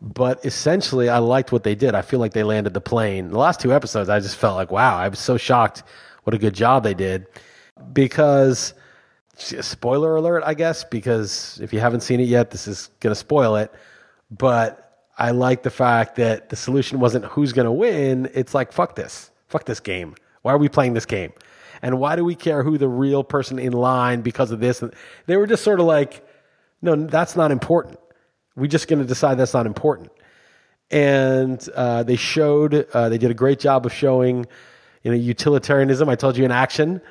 [0.01, 1.93] But essentially, I liked what they did.
[1.93, 3.32] I feel like they landed the plane.
[3.32, 5.84] The last two episodes, I just felt like, wow, I was so shocked
[6.24, 7.28] what a good job they did.
[7.93, 8.74] Because,
[9.36, 13.19] spoiler alert, I guess, because if you haven't seen it yet, this is going to
[13.19, 13.74] spoil it.
[14.30, 18.30] But I like the fact that the solution wasn't who's going to win.
[18.34, 19.32] It's like, fuck this.
[19.47, 20.15] Fuck this game.
[20.41, 21.34] Why are we playing this game?
[21.82, 24.82] And why do we care who the real person in line because of this?
[24.82, 24.93] And
[25.26, 26.26] they were just sort of like,
[26.82, 27.99] no, that's not important.
[28.55, 30.11] We're just going to decide that's not important.
[30.89, 34.45] And uh, they showed, uh, they did a great job of showing
[35.04, 36.10] you know, utilitarianism.
[36.10, 37.02] I told you in action.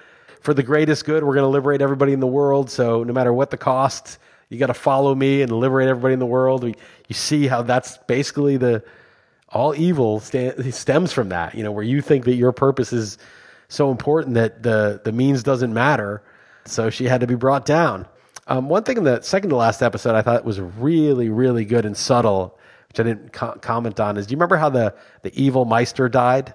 [0.41, 2.71] For the greatest good, we're going to liberate everybody in the world.
[2.71, 4.19] So no matter what the cost,
[4.49, 6.65] you got to follow me and liberate everybody in the world.
[6.65, 6.75] We,
[7.09, 8.83] you see how that's basically the
[9.51, 11.55] all evil st- stems from that.
[11.55, 13.19] You know, where you think that your purpose is
[13.69, 16.23] so important that the the means doesn't matter.
[16.65, 18.07] So she had to be brought down.
[18.47, 21.85] Um, one thing in the second to last episode I thought was really, really good
[21.85, 25.33] and subtle, which I didn't co- comment on, is do you remember how the, the
[25.41, 26.53] evil Maester died?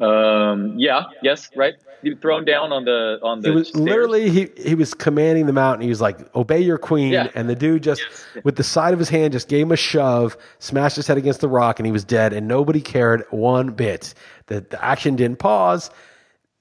[0.00, 1.74] Um, yeah, yes, right.
[2.02, 3.50] He thrown down on the on the.
[3.50, 3.84] He was stairs.
[3.84, 7.28] literally he he was commanding them out, and he was like, "Obey your queen." Yeah.
[7.34, 8.44] And the dude just yes.
[8.44, 11.40] with the side of his hand just gave him a shove, smashed his head against
[11.40, 12.32] the rock, and he was dead.
[12.32, 14.14] And nobody cared one bit.
[14.46, 15.90] The, the action didn't pause.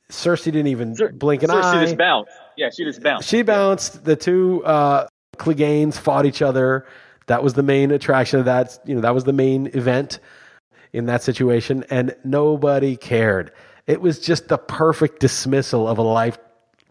[0.09, 1.79] Cersei didn't even Cer- blink an Cersei eye.
[1.79, 2.31] She just bounced.
[2.55, 3.27] Yeah, she just bounced.
[3.27, 4.05] She bounced.
[4.05, 5.07] The two uh,
[5.37, 6.85] Cleganes fought each other.
[7.25, 8.79] That was the main attraction of that.
[8.85, 10.19] You know, that was the main event
[10.93, 13.51] in that situation, and nobody cared.
[13.87, 16.37] It was just the perfect dismissal of a life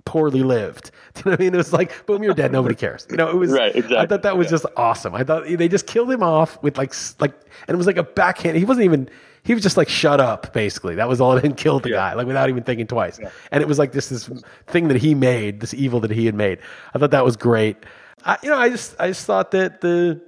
[0.05, 0.91] poorly lived.
[1.15, 1.55] Do you know what I mean?
[1.55, 2.53] It was like, boom, you're dead.
[2.53, 3.07] Nobody cares.
[3.11, 3.53] You know, it was.
[3.53, 3.75] Right.
[3.75, 3.97] Exactly.
[3.97, 4.51] I thought that was yeah.
[4.51, 5.15] just awesome.
[5.15, 7.33] I thought they just killed him off with like, like,
[7.69, 8.57] and it was like a backhand.
[8.57, 9.09] He wasn't even.
[9.45, 10.53] He was just like, shut up.
[10.53, 11.37] Basically, that was all.
[11.43, 11.97] And killed the yeah.
[11.97, 13.19] guy, like without even thinking twice.
[13.21, 13.31] Yeah.
[13.51, 14.29] And it was like this this
[14.67, 16.59] thing that he made, this evil that he had made.
[16.95, 17.77] I thought that was great.
[18.25, 20.21] I, you know, I just I just thought that the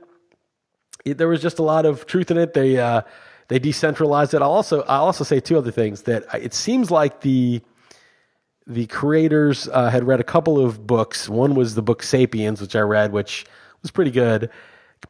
[1.05, 2.55] there was just a lot of truth in it.
[2.55, 2.79] They.
[2.79, 3.03] uh
[3.49, 4.43] they decentralized it.
[4.43, 7.61] I'll also I'll also say two other things that it seems like the
[8.67, 11.29] the creators uh, had read a couple of books.
[11.29, 13.45] One was the book Sapiens, which I read, which
[13.83, 14.51] was pretty good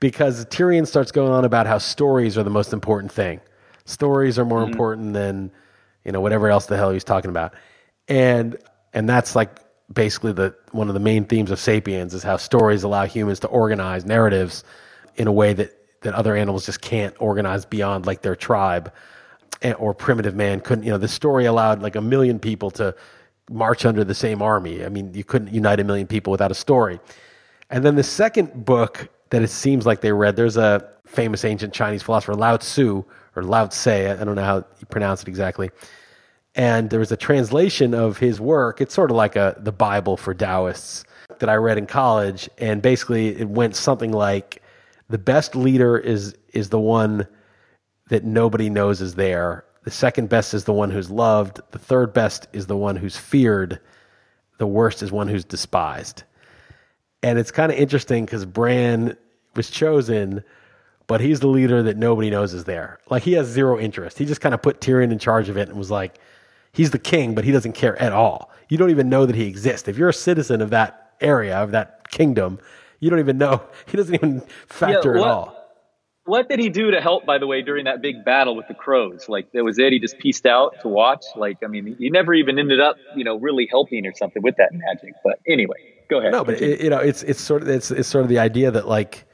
[0.00, 3.40] because Tyrion starts going on about how stories are the most important thing.
[3.84, 4.72] Stories are more mm-hmm.
[4.72, 5.52] important than
[6.04, 7.54] you know whatever else the hell he's talking about,
[8.08, 8.56] and
[8.92, 9.60] and that's like
[9.92, 13.48] basically the one of the main themes of Sapiens is how stories allow humans to
[13.48, 14.64] organize narratives
[15.16, 18.92] in a way that that other animals just can't organize beyond like their tribe
[19.62, 20.84] eh, or primitive man couldn't.
[20.84, 22.94] You know, the story allowed like a million people to
[23.50, 24.84] march under the same army.
[24.84, 27.00] I mean, you couldn't unite a million people without a story.
[27.70, 31.74] And then the second book that it seems like they read, there's a famous ancient
[31.74, 33.04] Chinese philosopher, Lao Tzu,
[33.36, 35.70] or Lao Tse, I don't know how you pronounce it exactly.
[36.54, 38.80] And there was a translation of his work.
[38.80, 41.04] It's sort of like a the Bible for Taoists
[41.40, 42.48] that I read in college.
[42.58, 44.62] And basically it went something like
[45.08, 47.26] the best leader is is the one
[48.08, 49.64] that nobody knows is there.
[49.84, 51.60] The second best is the one who's loved.
[51.72, 53.80] The third best is the one who's feared.
[54.58, 56.22] The worst is one who's despised.
[57.22, 59.16] And it's kind of interesting because Bran
[59.56, 60.44] was chosen,
[61.06, 62.98] but he's the leader that nobody knows is there.
[63.10, 64.18] Like he has zero interest.
[64.18, 66.18] He just kind of put Tyrion in charge of it and was like,
[66.72, 68.50] he's the king, but he doesn't care at all.
[68.68, 69.88] You don't even know that he exists.
[69.88, 72.58] If you're a citizen of that area, of that kingdom,
[73.04, 73.62] you don't even know.
[73.86, 75.64] He doesn't even factor yeah, what, at all
[76.26, 78.74] what did he do to help, by the way, during that big battle with the
[78.74, 79.28] crows?
[79.28, 79.92] Like, that was it.
[79.92, 81.24] He just pieced out to watch.
[81.36, 84.56] Like, I mean, he never even ended up, you know, really helping or something with
[84.56, 85.14] that magic.
[85.22, 85.76] But anyway,
[86.08, 86.32] go ahead.
[86.32, 88.70] No, but it, you know, it's it's sort of it's it's sort of the idea
[88.70, 89.26] that like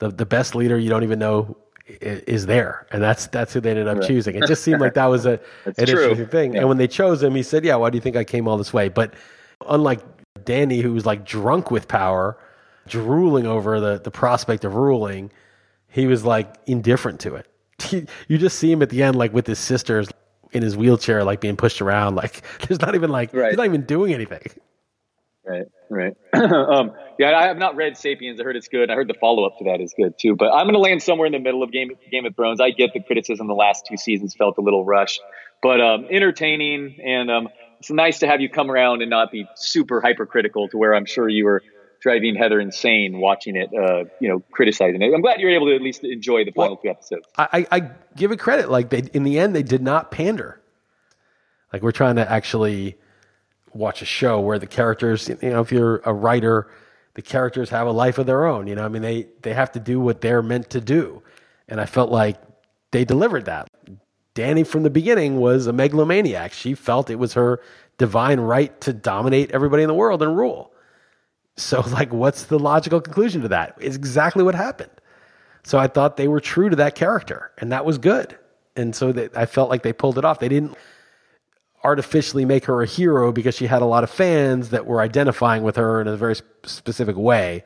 [0.00, 3.70] the the best leader you don't even know is there, and that's that's who they
[3.70, 4.06] ended up right.
[4.06, 4.34] choosing.
[4.34, 6.02] It just seemed like that was a an true.
[6.02, 6.54] interesting thing.
[6.54, 6.60] Yeah.
[6.60, 8.58] And when they chose him, he said, "Yeah, why do you think I came all
[8.58, 9.14] this way?" But
[9.68, 10.00] unlike
[10.44, 12.36] Danny, who was like drunk with power,
[12.88, 15.30] drooling over the the prospect of ruling
[15.88, 17.46] he was like indifferent to it.
[18.28, 20.08] you just see him at the end, like with his sisters
[20.52, 22.14] in his wheelchair, like being pushed around.
[22.14, 23.50] Like there's not even like right.
[23.50, 24.42] he's not even doing anything.
[25.44, 26.14] Right, right.
[26.34, 28.38] um, yeah, I have not read *Sapiens*.
[28.38, 28.90] I heard it's good.
[28.90, 30.36] I heard the follow up to that is good too.
[30.36, 32.60] But I'm going to land somewhere in the middle of Game Game of Thrones.
[32.60, 33.46] I get the criticism.
[33.46, 35.20] The last two seasons felt a little rushed,
[35.62, 39.46] but um, entertaining, and um, it's nice to have you come around and not be
[39.56, 41.62] super hypercritical to where I'm sure you were
[42.00, 45.12] driving Heather insane watching it, uh, you know, criticizing it.
[45.12, 47.26] I'm glad you're able to at least enjoy the final well, two episodes.
[47.36, 48.70] I, I give it credit.
[48.70, 50.60] Like they, in the end, they did not pander.
[51.72, 52.96] Like we're trying to actually
[53.74, 56.68] watch a show where the characters, you know, if you're a writer,
[57.14, 58.66] the characters have a life of their own.
[58.66, 61.22] You know, I mean, they they have to do what they're meant to do,
[61.68, 62.36] and I felt like
[62.90, 63.68] they delivered that.
[64.34, 66.52] Danny from the beginning was a megalomaniac.
[66.52, 67.60] She felt it was her
[67.98, 70.72] divine right to dominate everybody in the world and rule.
[71.60, 73.76] So, like, what's the logical conclusion to that?
[73.80, 74.90] It's exactly what happened.
[75.64, 78.36] So, I thought they were true to that character, and that was good.
[78.76, 80.40] And so, they, I felt like they pulled it off.
[80.40, 80.76] They didn't
[81.84, 85.62] artificially make her a hero because she had a lot of fans that were identifying
[85.62, 86.34] with her in a very
[86.64, 87.64] specific way.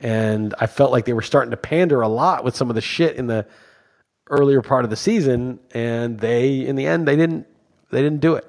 [0.00, 2.80] And I felt like they were starting to pander a lot with some of the
[2.80, 3.46] shit in the
[4.30, 7.46] earlier part of the season, and they, in the end, they didn't.
[7.90, 8.46] They didn't do it.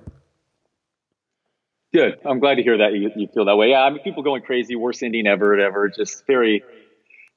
[1.93, 2.19] Good.
[2.25, 3.69] I'm glad to hear that you, you feel that way.
[3.69, 5.89] Yeah, I mean, people going crazy, worst ending ever, ever.
[5.89, 6.63] Just very,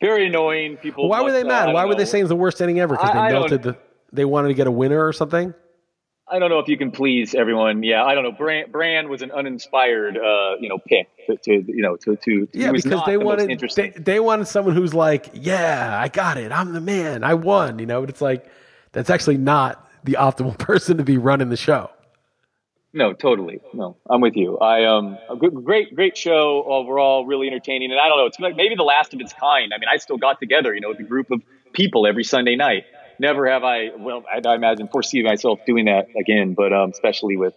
[0.00, 0.76] very annoying.
[0.76, 1.08] People.
[1.08, 1.70] Why were they mad?
[1.70, 2.94] Uh, Why were they saying it's the worst ending ever?
[2.94, 3.78] Because they I melted the.
[4.12, 5.54] They wanted to get a winner or something.
[6.32, 7.82] I don't know if you can please everyone.
[7.82, 8.32] Yeah, I don't know.
[8.32, 12.48] Bran, Bran was an uninspired, uh, you know, pick to, to, you know, to, to
[12.52, 16.50] yeah, because they the wanted they, they wanted someone who's like, yeah, I got it,
[16.52, 18.00] I'm the man, I won, you know.
[18.00, 18.46] But it's like
[18.92, 21.90] that's actually not the optimal person to be running the show.
[22.94, 23.60] No, totally.
[23.72, 24.58] No, I'm with you.
[24.58, 27.90] I um, a great, great show overall, really entertaining.
[27.90, 29.72] And I don't know, it's maybe the last of its kind.
[29.74, 32.54] I mean, I still got together, you know, with a group of people every Sunday
[32.54, 32.84] night.
[33.18, 37.36] Never have I, well, I, I imagine foresee myself doing that again, but um, especially
[37.36, 37.54] with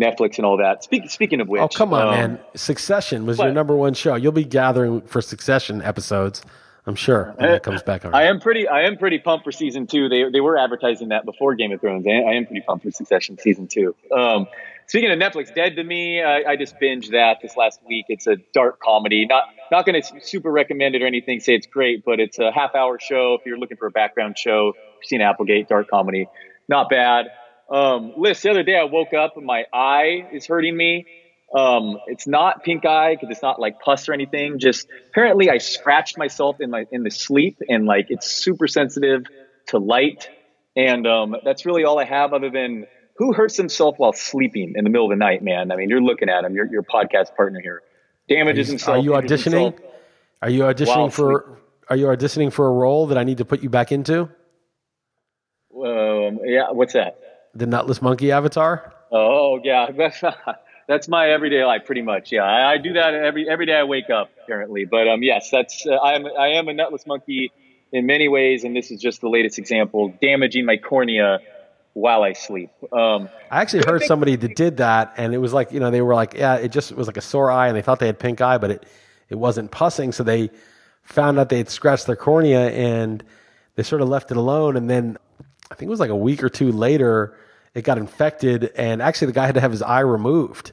[0.00, 0.82] Netflix and all that.
[0.82, 2.40] Speak, speaking of which, oh come on, um, man!
[2.54, 4.14] Succession was your number one show.
[4.14, 6.42] You'll be gathering for Succession episodes
[6.86, 9.86] I'm sure when it comes back I am pretty I am pretty pumped for season
[9.86, 10.08] two.
[10.08, 12.06] They they were advertising that before Game of Thrones.
[12.06, 13.94] I, I am pretty pumped for Succession season two.
[14.14, 14.46] Um,
[14.86, 18.06] speaking of Netflix, Dead to Me, I, I, just binged that this last week.
[18.08, 19.24] It's a dark comedy.
[19.24, 21.40] Not not going to super recommend it or anything.
[21.40, 23.34] Say it's great, but it's a half hour show.
[23.40, 26.28] If you're looking for a background show, Christina Applegate, dark comedy,
[26.68, 27.28] not bad.
[27.70, 31.06] Um, Liss, the other day I woke up and my eye is hurting me.
[31.54, 34.58] Um, it's not pink eye because it's not like pus or anything.
[34.58, 39.26] Just apparently I scratched myself in my in the sleep and like it's super sensitive
[39.68, 40.28] to light.
[40.76, 42.86] And um, that's really all I have other than
[43.16, 45.70] who hurts himself while sleeping in the middle of the night, man.
[45.70, 47.82] I mean, you're looking at him, your your podcast partner here,
[48.28, 48.98] damages himself.
[48.98, 49.78] Are you auditioning?
[50.42, 51.58] Are you auditioning for?
[51.88, 54.22] Are you auditioning for a role that I need to put you back into?
[55.76, 57.18] Um, yeah, what's that?
[57.54, 58.92] The Nutless Monkey Avatar.
[59.12, 59.86] Oh yeah,
[60.88, 62.32] that's my everyday life, pretty much.
[62.32, 64.84] Yeah, I, I, do that every every day I wake up, currently.
[64.84, 67.52] But um, yes, that's uh, I am I am a nutless monkey
[67.92, 71.38] in many ways, and this is just the latest example, damaging my cornea
[71.94, 72.70] while I sleep.
[72.92, 76.02] Um, I actually heard somebody that did that, and it was like you know they
[76.02, 78.18] were like, yeah, it just was like a sore eye, and they thought they had
[78.18, 78.86] pink eye, but it
[79.28, 80.50] it wasn't pussing, so they
[81.02, 83.24] found out they had scratched their cornea, and
[83.76, 85.16] they sort of left it alone, and then
[85.70, 87.36] I think it was like a week or two later,
[87.74, 90.72] it got infected, and actually the guy had to have his eye removed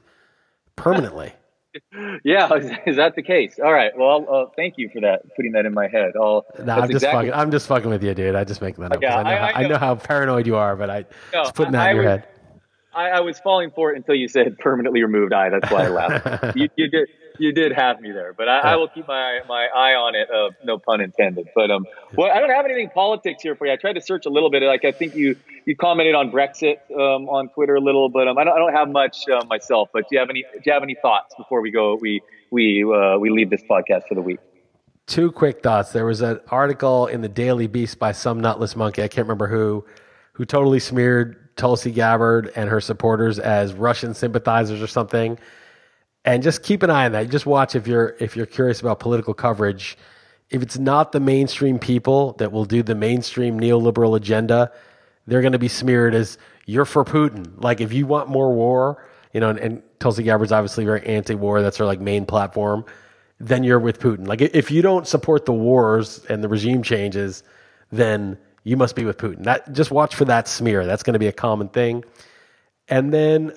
[0.75, 1.33] permanently.
[2.23, 2.53] yeah,
[2.85, 3.59] is that the case?
[3.63, 3.91] All right.
[3.97, 6.13] Well, uh, thank you for that, putting that in my head.
[6.15, 7.33] I'll, no, I'm just exactly fucking.
[7.33, 8.35] I'm just fucking with you, dude.
[8.35, 9.01] I just make that up.
[9.01, 9.57] Yeah, I, know I, how, I, know.
[9.57, 12.19] I, know how, paranoid you are, but I no, just putting that in your was,
[12.19, 12.27] head.
[12.93, 15.49] I, was falling for it until you said permanently removed eye.
[15.49, 16.55] That's why I laughed.
[16.57, 17.07] you, you, did
[17.39, 18.71] you did have me there, but I.
[18.71, 20.29] I will keep my my eye on it.
[20.29, 21.49] Uh, no pun intended.
[21.53, 23.73] But um, well, I don't have anything politics here for you.
[23.73, 24.63] I tried to search a little bit.
[24.63, 28.38] Like I think you you commented on Brexit um, on Twitter a little, but um,
[28.38, 29.89] I don't I don't have much uh, myself.
[29.93, 31.95] But do you have any do you have any thoughts before we go?
[31.95, 32.21] We
[32.51, 34.39] we uh, we leave this podcast for the week.
[35.07, 35.91] Two quick thoughts.
[35.91, 39.03] There was an article in the Daily Beast by some nutless monkey.
[39.03, 39.84] I can't remember who,
[40.34, 45.38] who totally smeared Tulsi Gabbard and her supporters as Russian sympathizers or something
[46.26, 47.30] and just keep an eye on that.
[47.30, 49.97] Just watch if you're if you're curious about political coverage.
[50.49, 54.72] If it's not the mainstream people that will do the mainstream neoliberal agenda,
[55.26, 57.53] they're going to be smeared as you're for Putin.
[57.63, 61.61] Like if you want more war, you know, and, and Tulsi Gabbard's obviously very anti-war.
[61.61, 62.86] That's her like main platform.
[63.39, 64.28] Then you're with Putin.
[64.28, 67.43] Like if you don't support the wars and the regime changes,
[67.91, 69.43] then you must be with Putin.
[69.43, 70.86] That just watch for that smear.
[70.86, 72.03] That's going to be a common thing.
[72.89, 73.53] And then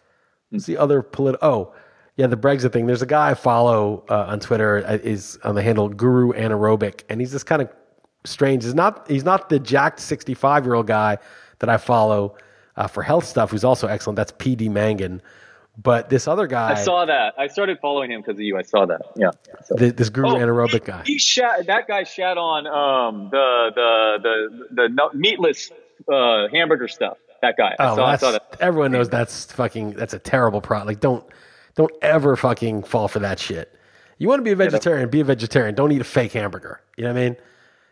[0.50, 1.46] what's the other political?
[1.46, 1.74] Oh
[2.16, 2.86] yeah, the Brexit thing.
[2.86, 7.02] There's a guy I follow uh, on Twitter uh, is on the handle Guru Anaerobic,
[7.08, 7.68] and he's just kind of
[8.24, 8.62] strange.
[8.64, 11.18] He's not he's not the jacked 65 year old guy
[11.58, 12.36] that I follow
[12.76, 14.16] uh, for health stuff, who's also excellent.
[14.16, 15.22] That's PD Mangan.
[15.76, 17.34] But this other guy, I saw that.
[17.36, 18.56] I started following him because of you.
[18.56, 19.00] I saw that.
[19.16, 19.30] Yeah.
[19.64, 19.74] So.
[19.74, 21.02] This, this Guru oh, Anaerobic guy.
[21.04, 21.66] He shat.
[21.66, 25.72] That guy shat on um, the the the the meatless
[26.08, 27.18] uh, hamburger stuff.
[27.42, 27.74] That guy.
[27.76, 28.56] I oh, saw, I saw that.
[28.60, 29.94] Everyone knows that's fucking.
[29.94, 30.86] That's a terrible product.
[30.86, 31.24] Like, don't
[31.74, 33.78] don't ever fucking fall for that shit.
[34.18, 35.74] You want to be a vegetarian, be a vegetarian.
[35.74, 36.80] Don't eat a fake hamburger.
[36.96, 37.36] You know what I mean?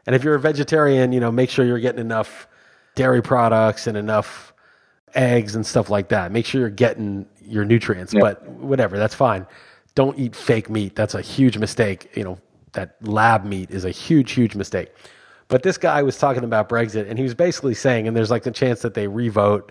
[0.07, 2.47] And if you're a vegetarian, you know, make sure you're getting enough
[2.95, 4.53] dairy products and enough
[5.15, 6.33] eggs and stuff like that.
[6.33, 8.15] Make sure you're getting your nutrients.
[8.15, 9.47] But whatever, that's fine.
[9.95, 10.97] Don't eat fake meat.
[10.97, 12.11] That's a huge mistake.
[12.15, 12.39] You know,
[12.73, 14.91] that lab meat is a huge, huge mistake.
[15.49, 18.47] But this guy was talking about Brexit, and he was basically saying, and there's like
[18.47, 19.71] a chance that they revote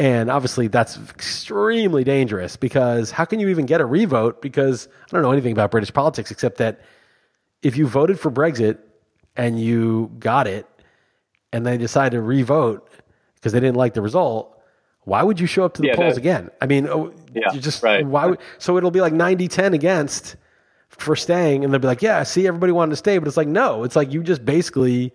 [0.00, 4.40] and obviously, that's extremely dangerous because how can you even get a revote?
[4.40, 6.80] Because I don't know anything about British politics except that
[7.60, 8.78] if you voted for Brexit
[9.36, 10.66] and you got it,
[11.52, 12.88] and they decide to revote
[13.34, 14.58] because they didn't like the result,
[15.02, 16.48] why would you show up to the yeah, polls again?
[16.62, 18.06] I mean, oh, yeah, you just right.
[18.06, 18.24] why?
[18.24, 20.36] Would, so it'll be like 90-10 against
[20.88, 23.48] for staying, and they'll be like, "Yeah, see, everybody wanted to stay," but it's like,
[23.48, 25.12] no, it's like you just basically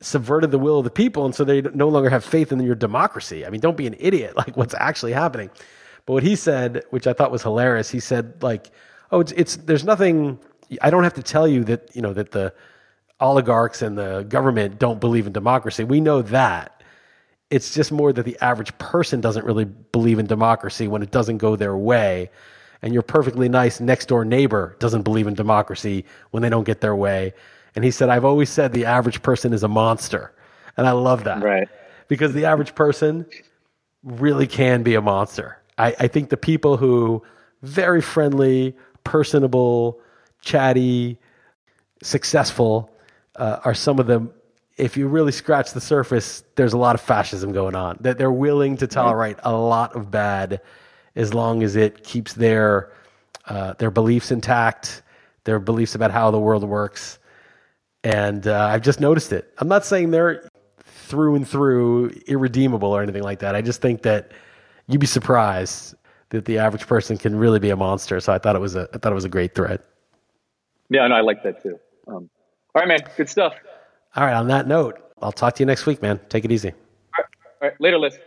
[0.00, 2.74] subverted the will of the people, and so they no longer have faith in your
[2.74, 3.46] democracy.
[3.46, 4.34] I mean, don't be an idiot.
[4.44, 5.50] Like what's actually happening.
[6.06, 8.70] But what he said, which I thought was hilarious, he said like,
[9.10, 10.38] "Oh, it's, it's there's nothing.
[10.82, 12.52] I don't have to tell you that you know that the
[13.20, 15.84] oligarchs and the government don't believe in democracy.
[15.84, 16.82] We know that."
[17.50, 21.38] It's just more that the average person doesn't really believe in democracy when it doesn't
[21.38, 22.30] go their way
[22.84, 26.82] and your perfectly nice next door neighbor doesn't believe in democracy when they don't get
[26.82, 27.32] their way.
[27.74, 30.32] And he said, I've always said the average person is a monster.
[30.76, 31.42] And I love that.
[31.42, 31.68] Right.
[32.08, 33.26] Because the average person
[34.02, 35.58] really can be a monster.
[35.78, 37.22] I, I think the people who
[37.62, 40.00] very friendly, personable,
[40.40, 41.18] chatty,
[42.02, 42.90] successful
[43.36, 44.30] uh, are some of them.
[44.76, 47.96] If you really scratch the surface, there's a lot of fascism going on.
[48.00, 50.60] That they're willing to tolerate a lot of bad,
[51.14, 52.92] as long as it keeps their
[53.46, 55.02] uh, their beliefs intact,
[55.44, 57.18] their beliefs about how the world works,
[58.04, 59.52] and uh, I've just noticed it.
[59.58, 60.46] I'm not saying they're
[60.84, 63.56] through and through irredeemable or anything like that.
[63.56, 64.32] I just think that
[64.86, 65.94] you'd be surprised
[66.28, 68.20] that the average person can really be a monster.
[68.20, 69.82] So I thought it was a I thought it was a great thread.
[70.90, 71.78] Yeah, and I like that too.
[72.06, 72.28] Um,
[72.74, 72.98] all right, man.
[73.16, 73.54] Good stuff.
[74.14, 74.34] All right.
[74.34, 76.20] On that note, I'll talk to you next week, man.
[76.28, 76.70] Take it easy.
[76.70, 76.74] All
[77.18, 77.26] right.
[77.62, 77.80] All right.
[77.80, 78.18] Later, Liss.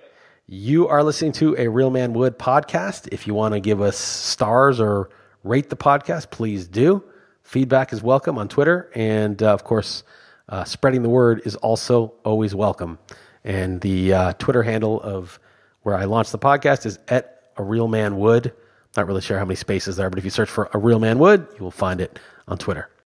[0.48, 3.10] You are listening to a Real Man Wood podcast.
[3.12, 5.10] If you want to give us stars or
[5.44, 7.04] rate the podcast, please do.
[7.48, 8.92] Feedback is welcome on Twitter.
[8.94, 10.04] And uh, of course,
[10.50, 13.00] uh, spreading the word is also always welcome.
[13.46, 15.40] And the uh, Twitter handle of
[15.84, 18.52] where I launched the podcast is at a real man wood.
[18.98, 21.20] Not really sure how many spaces there, but if you search for a real man
[21.20, 22.20] wood, you will find it
[22.50, 22.90] on Twitter.